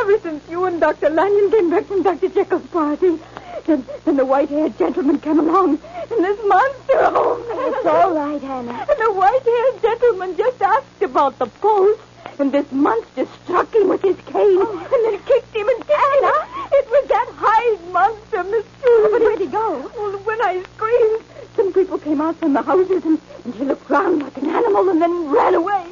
ever 0.00 0.18
since 0.20 0.42
you 0.48 0.64
and 0.64 0.80
Dr. 0.80 1.10
Lanyon 1.10 1.50
came 1.50 1.70
back 1.70 1.84
from 1.84 2.02
Dr. 2.02 2.28
Jekyll's 2.28 2.66
party. 2.68 3.18
Then, 3.66 3.84
then 4.04 4.16
the 4.16 4.24
white-haired 4.24 4.78
gentleman 4.78 5.18
came 5.20 5.38
along, 5.38 5.78
and 6.10 6.24
this 6.24 6.38
monster... 6.46 6.96
Oh, 6.96 7.76
it's 7.76 7.86
all 7.86 8.14
right, 8.14 8.40
Hannah. 8.40 8.86
And 8.88 8.98
the 8.98 9.12
white-haired 9.12 9.82
gentleman 9.82 10.36
just 10.36 10.62
asked 10.62 11.02
about 11.02 11.38
the 11.38 11.46
pulse, 11.46 11.98
and 12.38 12.50
this 12.50 12.70
monster 12.72 13.26
struck 13.44 13.74
him 13.74 13.88
with 13.88 14.00
his 14.00 14.16
cane, 14.24 14.64
oh. 14.64 14.88
and 14.90 15.04
then 15.04 15.22
kicked 15.24 15.54
him 15.54 15.68
and 15.68 15.78
kicked 15.78 15.90
Anna? 15.90 16.32
It 16.72 16.86
was 16.88 17.08
that 17.08 17.28
Hyde 17.36 17.92
monster, 17.92 18.44
Miss 18.44 18.64
Julie. 18.82 19.10
but 19.12 19.20
where'd 19.20 19.40
he 19.40 19.46
go? 19.46 19.90
Well, 19.98 20.18
when 20.24 20.40
I 20.40 20.62
screamed, 20.76 21.24
some 21.56 21.72
people 21.74 21.98
came 21.98 22.22
out 22.22 22.36
from 22.36 22.54
the 22.54 22.62
houses, 22.62 23.04
and, 23.04 23.20
and 23.44 23.54
he 23.54 23.64
looked 23.64 23.90
round 23.90 24.22
like 24.22 24.36
an 24.38 24.48
animal 24.48 24.88
and 24.88 25.02
then 25.02 25.30
ran 25.30 25.54
away. 25.54 25.84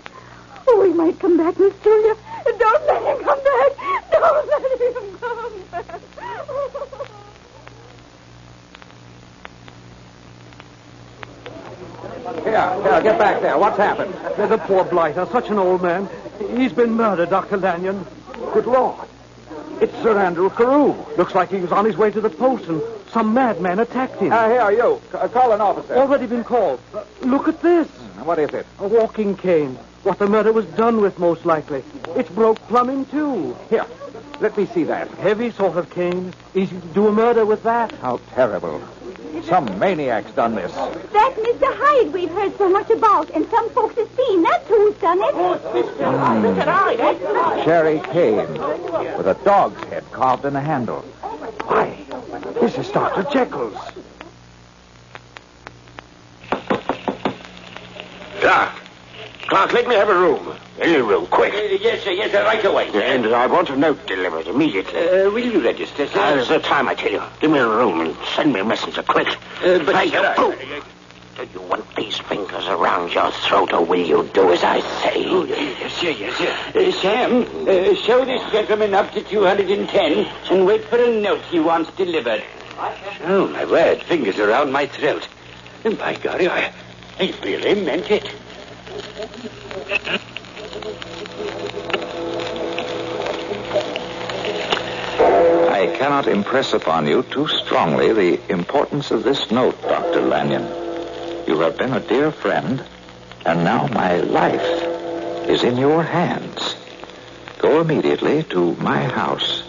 Oh, 0.67 0.85
he 0.85 0.93
might 0.95 1.19
come 1.19 1.37
back, 1.37 1.59
Miss 1.59 1.75
Julia. 1.83 2.17
Don't 2.59 2.87
let 2.87 3.03
him 3.03 3.25
come 3.25 3.45
back. 3.45 4.11
Don't 4.11 4.49
let 4.49 4.81
him 4.81 5.19
come 5.19 5.65
back. 5.71 6.00
Here, 12.49 12.83
here, 12.83 13.02
get 13.02 13.19
back 13.19 13.43
there. 13.43 13.59
What's 13.59 13.76
happened? 13.76 14.14
There's 14.37 14.50
a 14.50 14.59
poor 14.59 14.85
blighter, 14.85 15.26
such 15.31 15.50
an 15.50 15.59
old 15.59 15.83
man. 15.83 16.09
He's 16.57 16.73
been 16.73 16.93
murdered, 16.95 17.31
Dr. 17.31 17.59
Lanyon. 17.59 18.07
Good 18.55 18.67
Lord. 18.67 19.07
It's 19.81 19.93
Sir 20.02 20.19
Andrew 20.19 20.49
Carew. 20.50 20.95
Looks 21.17 21.35
like 21.35 21.50
he 21.50 21.59
was 21.59 21.73
on 21.73 21.85
his 21.85 21.97
way 21.97 22.11
to 22.11 22.21
the 22.21 22.31
post 22.31 22.64
and 22.69 22.81
some 23.12 23.35
madman 23.35 23.78
attacked 23.78 24.17
him. 24.21 24.33
Uh, 24.33 24.49
here, 24.49 24.71
you. 24.73 25.00
C- 25.12 25.28
call 25.28 25.52
an 25.52 25.61
officer. 25.61 25.95
Already 25.95 26.26
been 26.26 26.43
called. 26.45 26.81
Uh, 26.95 27.05
look 27.21 27.49
at 27.49 27.61
this. 27.62 27.87
What 28.25 28.38
is 28.38 28.50
it? 28.50 28.67
A 28.78 28.88
walking 28.88 29.37
cane. 29.37 29.75
What 30.02 30.19
the 30.19 30.26
murder 30.26 30.52
was 30.52 30.64
done 30.67 31.00
with, 31.00 31.19
most 31.19 31.45
likely. 31.45 31.83
It's 32.17 32.31
broke 32.31 32.59
plumb 32.69 32.88
in 32.88 33.05
two. 33.07 33.57
Here, 33.69 33.87
let 34.40 34.57
me 34.57 34.67
see 34.67 34.85
that. 34.85 35.09
Heavy 35.12 35.50
sort 35.50 35.76
of 35.76 35.90
cane. 35.90 36.33
Easy 36.55 36.81
to 36.81 36.87
do 36.88 37.09
a 37.09 37.12
murder 37.12 37.45
with 37.45 37.62
that. 37.64 37.93
How 37.93 38.21
terrible. 38.35 38.81
Some 39.49 39.78
maniac's 39.78 40.31
done 40.33 40.55
this. 40.55 40.73
That 40.73 41.35
Mr. 41.37 41.75
Hyde 41.75 42.12
we've 42.12 42.31
heard 42.31 42.57
so 42.59 42.69
much 42.69 42.90
about, 42.90 43.31
and 43.31 43.49
some 43.49 43.71
folks 43.71 43.97
have 43.97 44.11
seen. 44.14 44.43
That's 44.43 44.69
who's 44.69 44.95
done 44.97 45.19
it. 45.19 45.35
Oh, 45.35 46.40
Mister 46.43 46.71
Hyde! 46.71 46.99
That's 46.99 47.23
not. 47.23 47.64
Cherry 47.64 48.00
cane 48.12 48.52
with 49.17 49.26
a 49.26 49.38
dog's 49.45 49.83
head 49.85 50.05
carved 50.12 50.45
in 50.45 50.52
the 50.52 50.61
handle. 50.61 51.00
Why, 51.64 51.97
this 52.61 52.76
is 52.76 52.90
Dr. 52.90 53.23
Jekyll's. 53.33 53.78
Doc, 58.43 58.81
Clerk, 59.49 59.73
let 59.73 59.88
me 59.88 59.95
have 59.95 60.11
a 60.11 60.14
room. 60.14 60.55
Any 60.78 60.99
room, 60.99 61.26
quick. 61.26 61.55
yes, 61.81 62.05
sir, 62.05 62.11
yes, 62.11 62.33
sir, 62.33 62.45
right 62.45 62.62
away. 62.62 62.90
And 62.93 63.26
I 63.35 63.47
want 63.47 63.71
a 63.71 63.76
note 63.76 64.07
delivered 64.07 64.47
immediately. 64.47 65.00
Uh, 65.00 65.31
will 65.31 65.38
you 65.38 65.64
register, 65.64 66.07
sir? 66.07 66.21
Uh, 66.21 66.35
there's 66.35 66.49
the 66.49 66.59
time, 66.59 66.87
I 66.87 66.95
tell 66.95 67.11
you. 67.11 67.23
Give 67.40 67.50
me 67.50 67.59
a 67.59 67.67
room 67.67 68.02
and 68.02 68.17
send 68.37 68.52
me 68.52 68.61
a 68.61 68.64
messenger, 68.64 69.02
quick. 69.02 69.26
Uh, 69.62 69.83
but, 69.87 70.07
sir, 70.11 70.35
you. 70.37 70.83
Do 71.37 71.49
you 71.55 71.62
want 71.62 71.97
these 71.97 72.19
fingers 72.19 72.67
around 72.67 73.14
your 73.14 73.31
throat, 73.31 73.73
or 73.73 73.83
will 73.87 74.05
you 74.05 74.28
do 74.35 74.52
as 74.52 74.62
I 74.62 74.81
say? 75.02 75.25
Oh, 75.28 75.45
yes, 75.45 75.95
sir, 75.95 76.11
yes, 76.11 76.37
sir. 76.37 76.55
Uh, 76.78 76.93
Sam, 77.00 77.67
uh, 77.67 77.95
show 77.95 78.26
this 78.26 78.52
gentleman 78.52 78.93
up 78.93 79.12
to 79.12 79.23
210 79.23 80.26
and 80.50 80.67
wait 80.67 80.85
for 80.85 81.02
a 81.02 81.21
note 81.23 81.40
he 81.45 81.59
wants 81.59 81.90
delivered. 81.97 82.45
Oh, 83.25 83.49
my 83.49 83.64
word, 83.64 84.02
fingers 84.02 84.38
around 84.38 84.73
my 84.73 84.87
throat. 84.87 85.26
And 85.85 85.97
by 85.97 86.17
golly, 86.17 86.49
I, 86.49 86.71
I 87.19 87.35
really 87.43 87.83
meant 87.83 88.11
it. 88.11 88.31
I 95.71 95.95
cannot 95.97 96.26
impress 96.26 96.73
upon 96.73 97.07
you 97.07 97.23
too 97.23 97.47
strongly 97.47 98.12
the 98.12 98.52
importance 98.52 99.12
of 99.12 99.23
this 99.23 99.52
note, 99.52 99.81
Dr. 99.83 100.23
Lanyon. 100.23 100.67
You 101.47 101.61
have 101.61 101.78
been 101.78 101.93
a 101.93 102.00
dear 102.00 102.33
friend, 102.33 102.83
and 103.47 103.62
now 103.62 103.87
my 103.87 104.17
life 104.17 104.83
is 105.49 105.62
in 105.62 105.76
your 105.76 106.02
hands. 106.02 106.75
Go 107.59 107.81
immediately 107.81 108.43
to 108.45 108.75
my 108.76 109.05
house. 109.05 109.62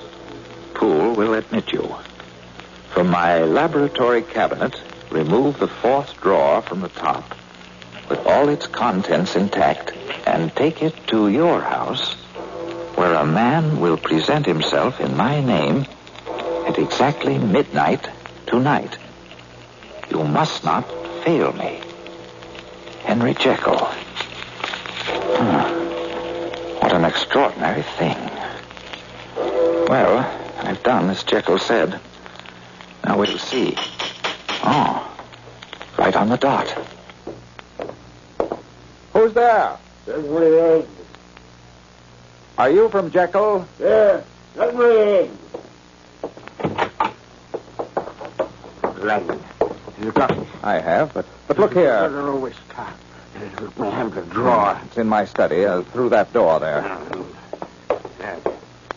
Poole 0.73 1.13
will 1.13 1.35
admit 1.35 1.71
you. 1.71 1.95
From 2.89 3.11
my 3.11 3.43
laboratory 3.43 4.23
cabinet, 4.23 4.81
remove 5.11 5.59
the 5.59 5.67
fourth 5.67 6.19
drawer 6.19 6.63
from 6.63 6.81
the 6.81 6.89
top 6.89 7.35
with 8.09 8.25
all 8.25 8.49
its 8.49 8.67
contents 8.67 9.35
intact 9.35 9.93
and 10.25 10.53
take 10.55 10.81
it 10.81 10.95
to 11.07 11.29
your 11.29 11.61
house 11.61 12.15
where 12.95 13.13
a 13.13 13.25
man 13.25 13.79
will 13.79 13.97
present 13.97 14.45
himself 14.45 14.99
in 14.99 15.15
my 15.15 15.39
name 15.39 15.85
at 16.67 16.77
exactly 16.77 17.37
midnight 17.37 18.09
tonight. 18.45 18.97
You 20.09 20.23
must 20.23 20.63
not 20.63 20.85
fail 21.23 21.53
me. 21.53 21.79
Henry 23.03 23.35
Jekyll. 23.35 23.77
Hmm. 25.37 25.79
What 26.79 26.93
an 26.93 27.05
extraordinary 27.05 27.83
thing. 27.83 28.17
Well, 29.87 30.17
I've 30.59 30.83
done 30.83 31.09
as 31.09 31.23
Jekyll 31.23 31.59
said. 31.59 31.99
Now 33.05 33.17
we'll 33.17 33.37
see. 33.37 33.75
Oh, 34.63 35.17
right 35.97 36.15
on 36.15 36.29
the 36.29 36.37
dot. 36.37 36.88
Who's 39.29 39.35
there? 39.35 39.77
Are 42.57 42.69
you 42.71 42.89
from 42.89 43.11
Jekyll? 43.11 43.67
Yeah, 43.79 44.21
me 44.57 45.19
in. 45.19 45.37
Lanyon, 48.97 49.39
you 50.01 50.11
got 50.11 50.31
it. 50.31 50.47
I 50.63 50.79
have, 50.79 51.13
but 51.13 51.27
but 51.47 51.59
look 51.59 51.73
here. 51.73 52.11
always 52.27 52.55
stop. 52.69 52.97
Let 53.39 53.79
me 53.79 53.91
have 53.91 54.15
the 54.15 54.21
drawer. 54.23 54.81
It's 54.85 54.97
in 54.97 55.07
my 55.07 55.25
study, 55.25 55.63
uh, 55.63 55.83
through 55.83 56.09
that 56.09 56.33
door 56.33 56.59
there. 56.59 56.79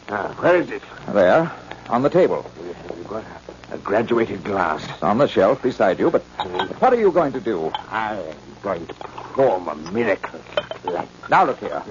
Uh, 0.09 0.33
where 0.35 0.57
is 0.57 0.71
it? 0.71 0.83
There, 1.09 1.53
on 1.91 2.03
the 2.03 2.11
table. 2.11 2.43
Have 2.89 2.99
you 2.99 3.05
got 3.05 3.25
a, 3.71 3.72
a 3.72 3.72
graduated 3.85 4.45
glass? 4.45 4.85
It's 4.89 5.03
on 5.03 5.19
the 5.19 5.27
shelf 5.29 5.63
beside 5.63 5.99
you, 5.99 6.11
but 6.11 6.23
what 6.81 6.93
are 6.93 6.99
you 7.01 7.11
going 7.13 7.33
to 7.33 7.41
do? 7.41 7.71
I 7.91 8.15
am 8.17 8.37
going 8.63 8.87
to 8.87 8.95
perform 8.95 9.69
a 9.69 9.75
miracle. 9.93 10.41
Like 10.85 11.09
Now 11.31 11.45
look 11.45 11.59
here. 11.59 11.83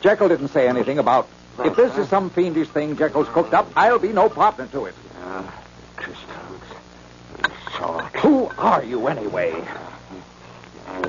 Jekyll 0.00 0.28
didn't 0.28 0.48
say 0.48 0.68
anything 0.68 0.98
about. 0.98 1.28
If 1.64 1.74
this 1.76 1.96
is 1.98 2.08
some 2.08 2.30
fiendish 2.30 2.68
thing 2.68 2.96
Jekyll's 2.96 3.28
cooked 3.30 3.52
up, 3.52 3.68
I'll 3.76 3.98
be 3.98 4.12
no 4.12 4.28
partner 4.28 4.66
to 4.68 4.86
it. 4.86 4.94
uh, 5.24 5.42
crystals, 5.96 6.62
salt. 7.76 8.04
Who 8.16 8.46
are 8.58 8.84
you 8.84 9.08
anyway? 9.08 9.52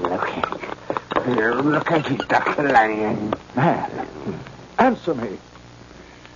Look 0.01 0.27
at 0.27 0.53
it. 0.53 1.35
Here, 1.35 1.53
Look 1.53 1.91
at 1.91 2.09
it, 2.09 2.27
Dr. 2.27 2.63
Lanyon. 2.69 3.33
Man, 3.55 4.07
answer 4.79 5.13
me. 5.13 5.37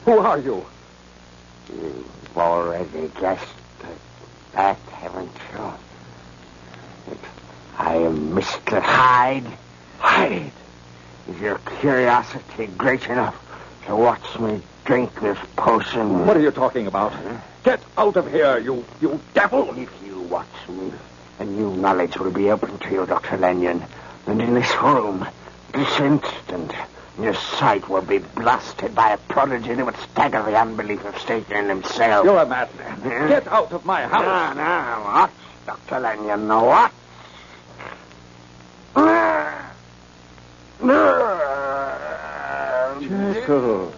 Who 0.05 0.19
are 0.19 0.37
you? 0.37 0.63
You've 1.73 2.37
already 2.37 3.07
guessed 3.19 3.47
that, 4.53 4.77
haven't 4.91 5.31
you? 5.53 5.73
I 7.77 7.95
am 7.95 8.31
Mr. 8.31 8.81
Hyde. 8.81 9.45
Hyde! 9.99 10.51
Is 11.29 11.39
your 11.39 11.57
curiosity 11.79 12.67
great 12.77 13.07
enough 13.07 13.35
to 13.87 13.95
watch 13.95 14.39
me 14.39 14.61
drink 14.85 15.19
this 15.21 15.37
potion? 15.55 16.25
What 16.25 16.37
are 16.37 16.41
you 16.41 16.51
talking 16.51 16.87
about? 16.87 17.13
Get 17.63 17.81
out 17.97 18.15
of 18.17 18.31
here, 18.31 18.57
you 18.57 18.85
you 19.01 19.19
devil! 19.33 19.77
If 19.77 19.91
you 20.05 20.19
watch 20.21 20.67
me, 20.69 20.91
a 21.39 21.45
new 21.45 21.75
knowledge 21.75 22.17
will 22.17 22.31
be 22.31 22.51
open 22.51 22.77
to 22.77 22.91
you, 22.91 23.05
Dr. 23.05 23.37
Lanyon. 23.37 23.83
And 24.27 24.41
in 24.41 24.53
this 24.53 24.75
room, 24.81 25.25
this 25.73 25.99
instant, 25.99 26.73
your 27.19 27.33
sight 27.35 27.87
will 27.89 28.01
be 28.01 28.17
blasted 28.17 28.95
by 28.95 29.11
a 29.11 29.17
prodigy 29.17 29.73
that 29.73 29.85
would 29.85 29.97
stagger 29.97 30.41
the 30.43 30.59
unbelief 30.59 31.05
of 31.05 31.19
Satan 31.21 31.69
himself. 31.69 32.25
You're 32.25 32.39
a 32.39 32.45
madman. 32.45 33.27
Get 33.27 33.47
out 33.47 33.71
of 33.71 33.85
my 33.85 34.03
house. 34.03 34.55
No, 34.55 34.63
no, 34.63 35.03
watch, 35.05 35.31
Dr. 35.65 35.99
Lanyon, 35.99 36.47
no, 36.47 36.63
watch. 36.63 36.91
Jekyll. 43.43 43.93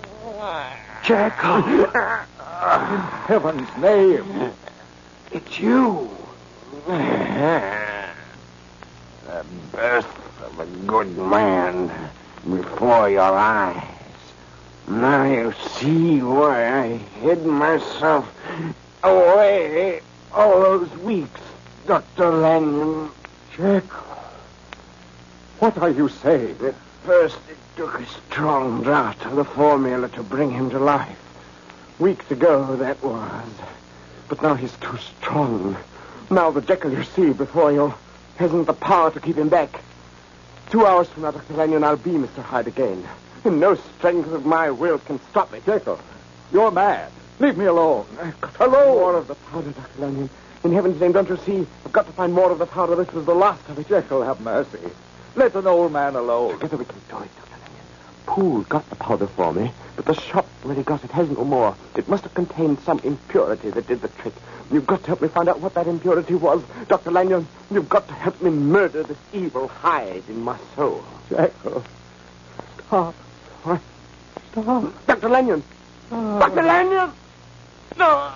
Jekyll. 1.04 1.86
In 1.86 3.00
heaven's 3.28 3.78
name. 3.78 4.52
It's 5.32 5.60
you. 5.60 6.10
The 6.88 7.04
birth 9.72 10.44
of 10.44 10.60
a 10.60 10.66
good 10.88 11.18
man 11.18 11.92
before 12.50 13.10
your 13.10 13.22
eyes. 13.22 13.84
Now 14.88 15.24
you 15.24 15.54
see 15.72 16.22
why 16.22 16.68
I 16.68 16.98
hid 16.98 17.46
myself 17.46 18.32
away 19.04 20.02
all 20.32 20.62
those 20.62 20.92
weeks, 20.98 21.42
Dr. 21.88 22.30
Lanyon. 22.30 23.10
Jekyll. 23.52 24.04
What 25.60 25.78
are 25.78 25.90
you 25.90 26.10
saying? 26.10 26.58
At 26.64 26.76
first, 27.04 27.38
it 27.50 27.58
took 27.76 28.00
a 28.00 28.06
strong 28.06 28.84
draught 28.84 29.26
of 29.26 29.36
the 29.38 29.46
formula 29.46 30.10
to 30.10 30.24
bring 30.24 30.52
him 30.52 30.70
to 30.70 30.80
life. 30.80 31.18
Weeks 31.98 32.30
ago, 32.30 32.76
that 32.76 33.02
was. 33.02 33.50
But 34.28 34.42
now 34.42 34.56
he's 34.56 34.76
too 34.78 34.98
strong. 34.98 35.78
Now 36.30 36.52
the 36.52 36.62
Jekyll 36.62 36.92
you 36.92 37.04
see 37.04 37.32
before 37.32 37.72
you 37.72 37.94
hasn't 38.36 38.68
the 38.68 38.74
power 38.74 39.10
to 39.12 39.20
keep 39.20 39.38
him 39.38 39.50
back. 39.50 39.80
Two 40.70 40.86
hours 40.86 41.08
from 41.10 41.24
now, 41.24 41.32
Dr. 41.32 41.54
Lanyon, 41.54 41.84
I'll 41.84 41.98
be 41.98 42.12
Mr. 42.12 42.42
Hyde 42.42 42.68
again. 42.68 43.08
And 43.44 43.60
no 43.60 43.76
strength 43.76 44.32
of 44.32 44.46
my 44.46 44.72
will 44.72 45.00
can 45.00 45.20
stop 45.30 45.52
me. 45.52 45.62
Jekyll, 45.66 46.00
you're 46.52 46.72
mad. 46.72 47.12
Leave 47.40 47.58
me 47.58 47.66
alone. 47.66 48.06
Hello! 48.58 48.96
More 48.96 49.18
of 49.18 49.28
the 49.28 49.36
powder, 49.36 49.72
Dr. 49.72 50.02
Lanyon. 50.02 50.30
In 50.64 50.72
heaven's 50.72 51.00
name, 51.00 51.12
don't 51.12 51.30
you 51.30 51.38
see? 51.38 51.68
I've 51.86 51.92
got 51.92 52.08
to 52.08 52.12
find 52.14 52.34
more 52.34 52.52
of 52.52 52.58
the 52.58 52.66
powder. 52.66 52.96
This 52.96 53.12
was 53.14 53.26
the 53.26 53.36
last 53.36 53.68
of 53.70 53.78
it. 53.78 53.88
Jekyll, 53.88 54.24
have 54.24 54.42
mercy. 54.42 54.80
Let 55.36 55.54
an 55.56 55.68
old 55.68 55.92
man 55.92 56.16
alone. 56.16 56.54
Together 56.54 56.78
we 56.78 56.86
can 56.86 57.00
do 57.10 57.18
it. 57.20 57.45
Poole 58.26 58.62
got 58.64 58.90
the 58.90 58.96
powder 58.96 59.28
for 59.28 59.54
me, 59.54 59.72
but 59.96 60.06
the 60.06 60.14
shop 60.14 60.46
where 60.64 60.76
he 60.76 60.84
got 60.84 61.04
it 61.04 61.12
has 61.12 61.30
no 61.30 61.44
more. 61.44 61.76
It 61.96 62.08
must 62.08 62.24
have 62.24 62.34
contained 62.34 62.80
some 62.80 63.00
impurity 63.04 63.70
that 63.70 63.88
did 63.88 64.02
the 64.02 64.08
trick. 64.08 64.34
You've 64.72 64.88
got 64.88 65.02
to 65.02 65.08
help 65.08 65.22
me 65.22 65.28
find 65.28 65.48
out 65.48 65.60
what 65.60 65.74
that 65.76 65.88
impurity 65.88 66.36
was. 66.36 66.64
Dr. 66.88 67.12
Lanyon, 67.12 67.48
you've 67.70 67.90
got 67.90 68.08
to 68.08 68.14
help 68.14 68.42
me 68.42 68.50
murder 68.50 69.04
this 69.04 69.18
evil 69.32 69.68
Hyde 69.68 70.24
in 70.28 70.42
my 70.42 70.58
soul. 70.76 71.04
Jekyll. 71.30 71.84
Stop. 72.88 73.14
What? 73.64 73.82
Stop. 74.52 75.06
Dr. 75.08 75.30
Lanyon. 75.30 75.64
Dr. 76.10 76.64
Lanyon! 76.64 77.12
No. 77.98 78.32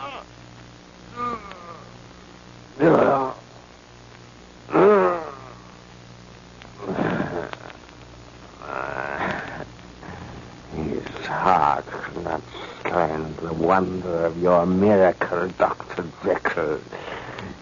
His 10.76 11.26
heart 11.26 11.86
could 11.88 12.24
not 12.24 12.42
stand 12.80 13.36
the 13.38 13.54
wonder 13.80 14.26
of 14.26 14.38
your 14.42 14.66
miracle, 14.66 15.48
Dr. 15.58 16.04
Jekyll. 16.26 16.82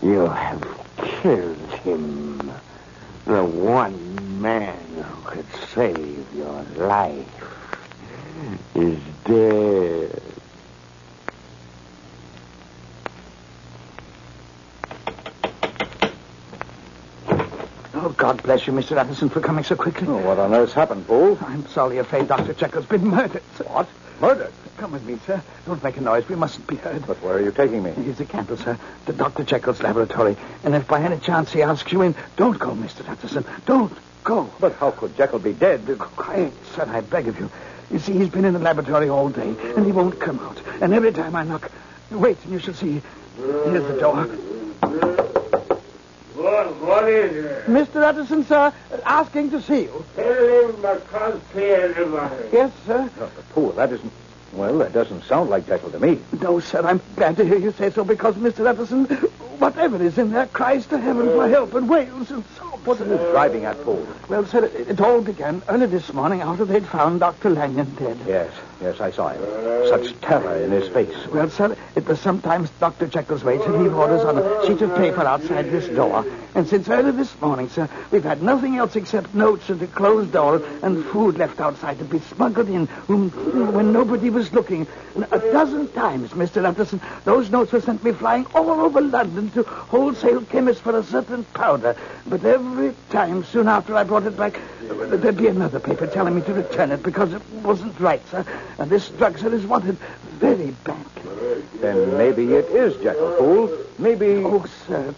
You 0.01 0.25
have 0.25 0.63
killed 0.97 1.57
him. 1.83 2.51
The 3.25 3.43
one 3.43 4.41
man 4.41 4.79
who 4.95 5.29
could 5.29 5.45
save 5.75 6.25
your 6.35 6.63
life 6.75 7.27
is 8.73 8.97
dead. 9.25 10.21
Oh, 17.93 18.09
God. 18.09 18.17
God 18.17 18.43
bless 18.43 18.65
you, 18.65 18.73
Mr. 18.73 18.97
Utterson, 18.97 19.29
for 19.29 19.41
coming 19.41 19.63
so 19.63 19.75
quickly. 19.75 20.07
Oh, 20.07 20.17
what 20.17 20.39
on 20.39 20.55
earth's 20.55 20.73
happened, 20.73 21.05
Poole? 21.05 21.37
I'm 21.41 21.67
sorry 21.67 21.99
afraid 21.99 22.27
Dr. 22.27 22.53
Jekyll's 22.53 22.87
been 22.87 23.05
murdered. 23.05 23.43
sir. 23.55 23.65
What? 23.65 23.87
Murdered? 24.19 24.53
Come 24.77 24.91
with 24.91 25.03
me, 25.05 25.19
sir. 25.25 25.41
Don't 25.65 25.83
make 25.83 25.97
a 25.97 26.01
noise. 26.01 26.27
We 26.27 26.35
mustn't 26.35 26.67
be 26.67 26.75
heard. 26.75 27.05
But 27.05 27.21
where 27.21 27.35
are 27.35 27.41
you 27.41 27.51
taking 27.51 27.83
me? 27.83 27.91
Here's 27.91 28.17
the 28.17 28.25
candle, 28.25 28.57
sir. 28.57 28.77
To 29.05 29.13
Dr. 29.13 29.43
Jekyll's 29.43 29.81
laboratory. 29.81 30.37
And 30.63 30.75
if 30.75 30.87
by 30.87 31.01
any 31.01 31.19
chance 31.19 31.51
he 31.51 31.61
asks 31.61 31.91
you 31.91 32.01
in, 32.01 32.15
don't 32.35 32.57
go, 32.57 32.71
Mr. 32.71 33.07
Utterson. 33.07 33.45
Don't 33.65 33.93
go. 34.23 34.51
But 34.59 34.73
how 34.73 34.91
could 34.91 35.15
Jekyll 35.17 35.39
be 35.39 35.53
dead? 35.53 35.85
Quiet, 35.97 36.53
sir, 36.75 36.85
I 36.87 37.01
beg 37.01 37.27
of 37.27 37.39
you. 37.39 37.49
You 37.91 37.99
see, 37.99 38.13
he's 38.13 38.29
been 38.29 38.45
in 38.45 38.53
the 38.53 38.59
laboratory 38.59 39.09
all 39.09 39.29
day, 39.29 39.55
and 39.75 39.85
he 39.85 39.91
won't 39.91 40.19
come 40.19 40.39
out. 40.39 40.61
And 40.81 40.93
every 40.93 41.13
time 41.13 41.35
I 41.35 41.43
knock... 41.43 41.71
Wait, 42.11 42.37
and 42.43 42.53
you 42.53 42.59
shall 42.59 42.73
see. 42.73 43.01
Here's 43.37 43.87
the 43.87 43.99
door. 43.99 45.33
What, 46.57 46.75
what 46.77 47.07
is 47.07 47.45
it? 47.45 47.65
Mr. 47.67 48.01
Utterson, 48.01 48.43
sir, 48.43 48.73
asking 49.05 49.51
to 49.51 49.61
see 49.61 49.81
you. 49.83 50.03
Tell 50.15 50.71
him 50.71 50.83
I 50.83 50.97
can't 51.11 51.53
see 51.53 51.69
anybody. 51.69 52.49
Yes, 52.51 52.71
sir. 52.87 53.07
Oh, 53.19 53.31
but 53.35 53.49
Poole, 53.49 53.71
that 53.73 53.93
isn't... 53.93 54.11
Well, 54.53 54.79
that 54.79 54.91
doesn't 54.91 55.23
sound 55.25 55.51
like 55.51 55.67
Jekyll 55.67 55.91
to 55.91 55.99
me. 55.99 56.19
No, 56.41 56.59
sir, 56.59 56.81
I'm 56.83 56.99
glad 57.15 57.37
to 57.37 57.45
hear 57.45 57.59
you 57.59 57.73
say 57.73 57.91
so 57.91 58.03
because 58.03 58.33
Mr. 58.37 58.65
Utterson, 58.65 59.05
whatever 59.59 60.01
is 60.01 60.17
in 60.17 60.31
there, 60.31 60.47
cries 60.47 60.87
to 60.87 60.97
heaven 60.97 61.27
for 61.27 61.43
uh. 61.43 61.47
help 61.47 61.75
and 61.75 61.87
wails 61.87 62.31
and 62.31 62.43
sobs. 62.57 62.76
What 62.87 63.01
are 63.01 63.05
you 63.05 63.17
driving 63.17 63.65
at, 63.65 63.83
Poole? 63.83 64.07
Well, 64.29 64.45
sir, 64.45 64.63
it, 64.63 64.87
it 64.91 65.01
all 65.01 65.19
began 65.19 65.61
early 65.67 65.87
this 65.87 66.13
morning 66.13 66.39
after 66.39 66.63
they'd 66.63 66.85
found 66.85 67.19
Dr. 67.19 67.49
Lanyon 67.49 67.93
dead. 67.95 68.17
Yes, 68.25 68.49
yes, 68.79 69.01
I 69.01 69.11
saw 69.11 69.27
him. 69.27 69.41
Such 69.89 70.17
terror 70.21 70.55
in 70.55 70.71
his 70.71 70.87
face. 70.87 71.27
Well, 71.27 71.49
sir, 71.49 71.75
it 71.95 72.07
was 72.07 72.21
sometimes 72.21 72.69
Dr. 72.79 73.07
Jekyll's 73.07 73.43
way 73.43 73.57
to 73.57 73.77
leave 73.77 73.93
orders 73.93 74.21
on 74.21 74.37
a 74.37 74.65
sheet 74.65 74.81
of 74.81 74.95
paper 74.95 75.23
outside 75.23 75.69
this 75.69 75.89
door. 75.89 76.25
And 76.55 76.65
since 76.65 76.87
early 76.87 77.11
this 77.11 77.39
morning, 77.41 77.67
sir, 77.67 77.89
we've 78.09 78.23
had 78.23 78.41
nothing 78.41 78.77
else 78.77 78.95
except 78.95 79.35
notes 79.35 79.69
at 79.69 79.79
the 79.79 79.87
closed 79.87 80.31
door 80.31 80.61
and 80.81 81.03
food 81.07 81.37
left 81.37 81.59
outside 81.59 81.99
to 81.99 82.05
be 82.05 82.19
smuggled 82.19 82.69
in 82.69 82.87
when, 83.07 83.29
when 83.73 83.91
nobody 83.91 84.29
was 84.29 84.53
looking. 84.53 84.87
And 85.13 85.27
a 85.31 85.39
dozen 85.51 85.89
times, 85.89 86.31
Mr. 86.31 86.63
Utterson, 86.63 87.01
those 87.25 87.49
notes 87.51 87.73
were 87.73 87.81
sent 87.81 88.01
me 88.03 88.13
flying 88.13 88.45
all 88.55 88.71
over 88.71 89.01
London 89.01 89.51
to 89.51 89.63
wholesale 89.63 90.41
chemists 90.43 90.81
for 90.81 90.97
a 90.97 91.03
certain 91.03 91.43
powder. 91.53 91.97
But 92.25 92.45
every 92.45 92.76
time, 93.09 93.43
soon 93.45 93.67
after 93.67 93.95
I 93.95 94.03
brought 94.03 94.25
it 94.25 94.37
back, 94.37 94.59
there'd 94.81 95.37
be 95.37 95.47
another 95.47 95.79
paper 95.79 96.07
telling 96.07 96.35
me 96.35 96.41
to 96.41 96.53
return 96.53 96.91
it 96.91 97.03
because 97.03 97.33
it 97.33 97.41
wasn't 97.63 97.99
right, 97.99 98.21
sir. 98.29 98.45
And 98.77 98.89
this 98.89 99.09
drug, 99.09 99.37
sir, 99.37 99.53
is 99.53 99.65
wanted 99.65 99.97
very 100.39 100.71
badly. 100.83 101.63
Then 101.79 102.17
maybe 102.17 102.53
it 102.53 102.65
is 102.65 102.95
Jekyll, 103.03 103.35
Poole. 103.37 103.77
Maybe... 103.99 104.43
Oh, 104.43 104.65
sir, 104.87 105.13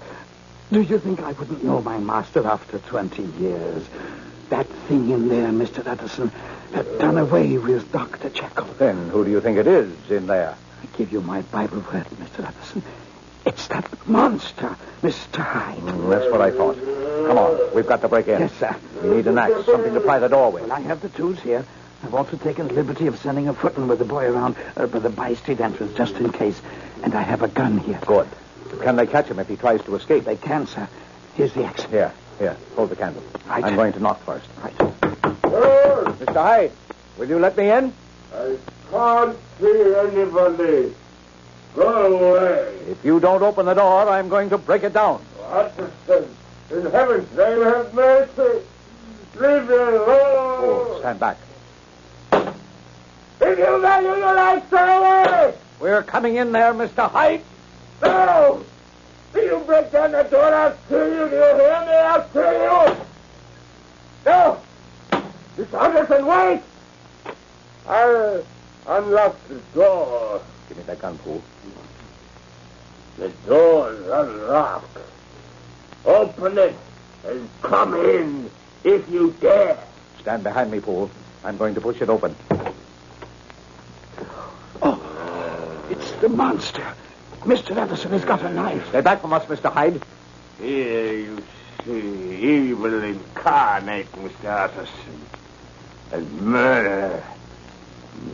do 0.72 0.82
you 0.82 1.00
think 1.00 1.22
I 1.22 1.32
wouldn't 1.34 1.64
know 1.64 1.82
my 1.82 1.98
master 1.98 2.46
after 2.46 2.80
20 2.80 3.24
years? 3.24 3.86
That 4.50 4.68
thing 4.88 5.10
in 5.10 5.28
there, 5.28 5.50
Mr. 5.50 5.86
Utterson, 5.86 6.32
had 6.74 6.86
done 7.00 7.18
away 7.18 7.58
with 7.58 7.92
Dr. 7.92 8.30
Jekyll. 8.30 8.68
Then 8.78 9.10
who 9.10 9.26
do 9.26 9.32
you 9.32 9.42
think 9.42 9.58
it 9.58 9.68
is 9.68 10.12
in 10.12 10.28
there? 10.28 10.56
I 10.82 10.98
give 10.98 11.12
you 11.12 11.22
my 11.22 11.42
Bible 11.44 11.84
word, 11.92 12.06
Mr. 12.06 12.48
Utterson. 12.48 12.84
It's 13.46 13.68
that 13.68 14.08
monster, 14.08 14.76
Mr. 15.02 15.40
Hyde. 15.40 15.78
Mm, 15.80 16.10
that's 16.10 16.32
what 16.32 16.42
I 16.42 16.52
thought. 16.52 16.78
Come 17.28 17.38
on, 17.38 17.76
we've 17.76 17.88
got 17.88 18.02
to 18.02 18.08
break 18.08 18.28
in. 18.28 18.40
Yes, 18.40 18.54
sir. 18.60 18.76
We 19.04 19.10
need 19.10 19.28
an 19.28 19.38
axe, 19.38 19.66
something 19.66 19.94
to 19.94 20.00
pry 20.00 20.20
the 20.20 20.30
door 20.30 20.52
with. 20.52 20.64
Well, 20.64 20.72
I 20.72 20.80
have 20.82 21.02
the 21.02 21.10
tools 21.10 21.40
here. 21.40 21.66
I've 22.04 22.14
also 22.14 22.38
taken 22.38 22.68
the 22.68 22.74
liberty 22.74 23.08
of 23.08 23.18
sending 23.20 23.48
a 23.50 23.54
footman 23.54 23.88
with 23.88 24.00
the 24.00 24.06
boy 24.06 24.26
around 24.26 24.56
uh, 24.78 24.88
by 24.88 25.00
the 25.00 25.10
by-street 25.10 25.60
entrance 25.60 25.96
just 25.98 26.16
in 26.16 26.32
case. 26.32 26.62
And 27.04 27.14
I 27.14 27.22
have 27.22 27.42
a 27.42 27.48
gun 27.48 27.78
here. 27.78 28.00
Good. 28.06 28.28
Can 28.82 28.96
they 28.96 29.06
catch 29.08 29.28
him 29.28 29.40
if 29.40 29.48
he 29.50 29.58
tries 29.58 29.84
to 29.84 29.96
escape? 29.96 30.24
They 30.24 30.38
can, 30.38 30.66
sir. 30.68 30.88
Here's 31.36 31.54
the 31.54 31.66
axe. 31.66 31.84
Here, 31.86 32.14
here, 32.38 32.56
hold 32.76 32.90
the 32.90 32.96
candle. 32.96 33.24
Right. 33.48 33.64
I'm 33.64 33.76
going 33.76 33.94
to 33.94 34.00
knock 34.00 34.22
first. 34.24 34.48
Right. 34.64 34.74
Oh, 34.80 36.16
Mr. 36.20 36.34
Hyde, 36.34 36.72
will 37.18 37.28
you 37.28 37.40
let 37.40 37.58
me 37.58 37.70
in? 37.70 37.94
I 38.34 38.58
can't 38.92 39.38
see 39.60 39.96
anybody. 39.96 40.94
Go 41.76 42.34
away. 42.34 42.76
If 42.90 43.04
you 43.04 43.20
don't 43.20 43.44
open 43.44 43.66
the 43.66 43.74
door, 43.74 44.08
I'm 44.10 44.30
going 44.30 44.50
to 44.50 44.58
break 44.58 44.84
it 44.84 44.94
down. 44.94 45.22
Utterson, 45.50 46.36
in 46.72 46.86
heaven's 46.92 47.36
name, 47.36 47.64
have 47.64 47.94
mercy. 47.94 48.66
Leave 49.36 49.68
me 49.68 49.76
alone. 49.76 50.08
Oh, 50.08 50.98
stand 51.00 51.20
back. 51.20 51.38
If 53.42 53.58
you 53.58 53.82
value 53.82 54.16
your 54.16 54.36
life, 54.36 54.68
stay 54.68 54.98
away. 54.98 55.54
We're 55.80 56.04
coming 56.04 56.36
in 56.36 56.52
there, 56.52 56.74
Mr. 56.74 57.10
Hyde. 57.10 57.42
No! 58.02 58.64
If 59.34 59.44
you 59.44 59.60
break 59.66 59.92
down 59.92 60.12
the 60.12 60.24
door, 60.24 60.54
I'll 60.54 60.78
kill 60.88 61.08
you. 61.08 61.30
Do 61.30 61.36
you 61.36 61.42
hear 61.42 61.80
me? 61.82 61.94
I'll 61.94 62.24
kill 62.30 62.54
you. 62.54 63.06
No! 64.26 64.62
Mr. 65.58 65.74
Utterson, 65.74 66.26
wait! 66.26 66.62
I'll 67.88 68.44
unlock 68.88 69.36
the 69.48 69.60
door. 69.74 70.42
Give 70.68 70.78
me 70.78 70.84
that 70.84 71.00
gun, 71.00 71.18
Poole. 71.20 71.42
The 73.18 73.30
door's 73.48 74.08
unlocked. 74.08 74.98
Open 76.06 76.58
it 76.58 76.76
and 77.26 77.50
come 77.62 77.96
in 77.96 78.50
if 78.84 79.10
you 79.10 79.36
dare. 79.42 79.78
Stand 80.22 80.44
behind 80.44 80.72
me, 80.72 80.80
Poole. 80.80 81.10
I'm 81.44 81.58
going 81.58 81.76
to 81.76 81.82
push 81.82 82.02
it 82.02 82.10
open. 82.10 82.36
Oh, 84.82 85.88
it's 85.90 86.12
the 86.14 86.30
monster. 86.30 86.86
Mr. 87.42 87.78
Utterson 87.78 88.12
has 88.12 88.26
got 88.26 88.42
a 88.44 88.50
knife. 88.50 88.88
Stay 88.90 89.02
back 89.02 89.22
from 89.22 89.34
us, 89.34 89.46
Mr. 89.46 89.72
Hyde. 89.72 90.02
Here 90.60 91.14
you 91.14 91.44
see 91.86 92.70
evil 92.70 93.04
incarnate, 93.04 94.12
Mr. 94.14 94.46
Utterson. 94.46 95.22
And 96.12 96.42
murder 96.42 97.24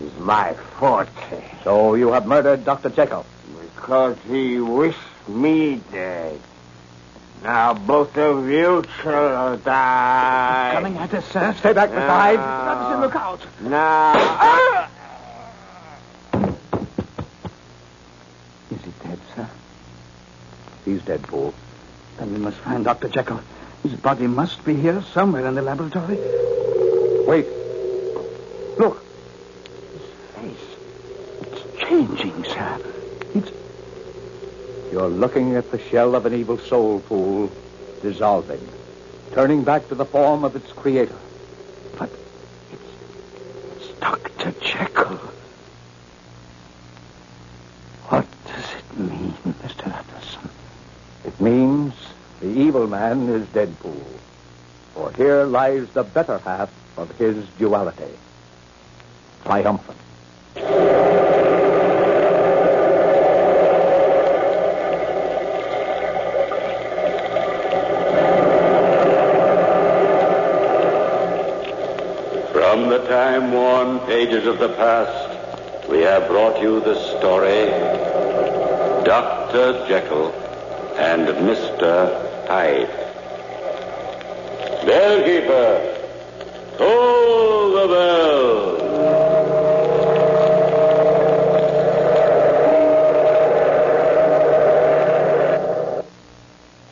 is 0.01 0.17
my 0.19 0.54
forte. 0.54 1.43
So 1.63 1.95
you 1.95 2.12
have 2.13 2.25
murdered 2.25 2.65
Dr. 2.65 2.89
Jekyll. 2.89 3.25
Because 3.75 4.17
he 4.28 4.60
wished 4.60 4.97
me 5.28 5.82
dead. 5.91 6.39
Now 7.45 7.75
both 7.75 8.17
of 8.17 8.49
you 8.49 8.84
shall 9.03 9.58
die. 9.58 10.71
Coming 10.73 10.97
at 10.97 11.13
us, 11.13 11.25
sir. 11.27 11.53
Stay 11.60 11.73
back. 11.73 11.91
Now. 11.91 12.08
Uh, 12.08 12.71
Utterson, 12.71 13.01
look 13.01 13.15
out. 13.15 13.39
Now. 13.62 14.13
Ah! 14.15 14.89
Uh, 16.34 16.55
Is 18.71 18.81
he 18.81 18.91
dead, 19.03 19.19
sir? 19.36 19.47
He's 20.86 21.03
dead, 21.03 21.21
Poole. 21.21 21.53
Then 22.17 22.34
we 22.34 22.39
must 22.39 22.58
find 22.58 22.84
Dr. 22.84 23.10
Jekyll. 23.10 23.39
His 23.84 23.93
body 23.93 24.25
must 24.25 24.65
be 24.65 24.73
here 24.73 25.03
somewhere 25.13 25.45
in 25.45 25.53
the 25.53 25.62
laboratory. 25.62 26.17
Wait. 27.27 27.45
Look. 28.79 29.05
Face. 30.34 30.58
It's 31.41 31.79
changing, 31.88 32.43
sir. 32.45 32.79
It's. 33.36 33.51
You're 34.91 35.05
looking 35.15 35.56
at 35.56 35.71
the 35.71 35.80
shell 35.80 36.15
of 36.15 36.25
an 36.25 36.34
evil 36.34 36.58
soul, 36.58 36.99
Poole, 36.99 37.51
dissolving, 38.01 38.67
turning 39.34 39.63
back 39.63 39.88
to 39.89 39.95
the 39.95 40.06
form 40.06 40.43
of 40.43 40.56
its 40.56 40.71
creator. 40.71 41.15
But 41.97 42.10
it's. 42.71 43.89
It's 43.89 43.99
Dr. 43.99 44.51
Jekyll. 44.62 45.17
What 48.10 48.28
does 48.45 48.65
it 48.78 48.99
mean, 48.99 49.34
Mr. 49.63 49.88
Utterson? 49.88 50.49
It 51.25 51.39
means 51.41 51.93
the 52.41 52.49
evil 52.49 52.88
man 52.88 53.30
is 53.30 53.47
dead, 53.47 53.80
Poole. 53.80 54.19
For 54.93 55.12
here 55.13 55.43
lies 55.43 55.89
the 55.89 56.04
better 56.04 56.38
half 56.39 56.71
of 56.97 57.10
his 57.17 57.45
duality. 57.58 58.12
Triumphant. 59.43 59.97
From 72.51 72.89
the 72.89 72.99
time-worn 73.08 73.99
pages 74.26 74.48
of 74.48 74.58
the 74.58 74.70
past, 74.70 75.88
we 75.88 76.00
have 76.00 76.28
brought 76.28 76.60
you 76.60 76.80
the 76.80 76.96
story 76.96 77.70
Dr. 79.06 79.88
Jekyll 79.88 80.32
and 80.98 81.28
Mr. 81.48 82.48
Hyde. 82.48 82.90
Bellkeeper, 84.84 85.78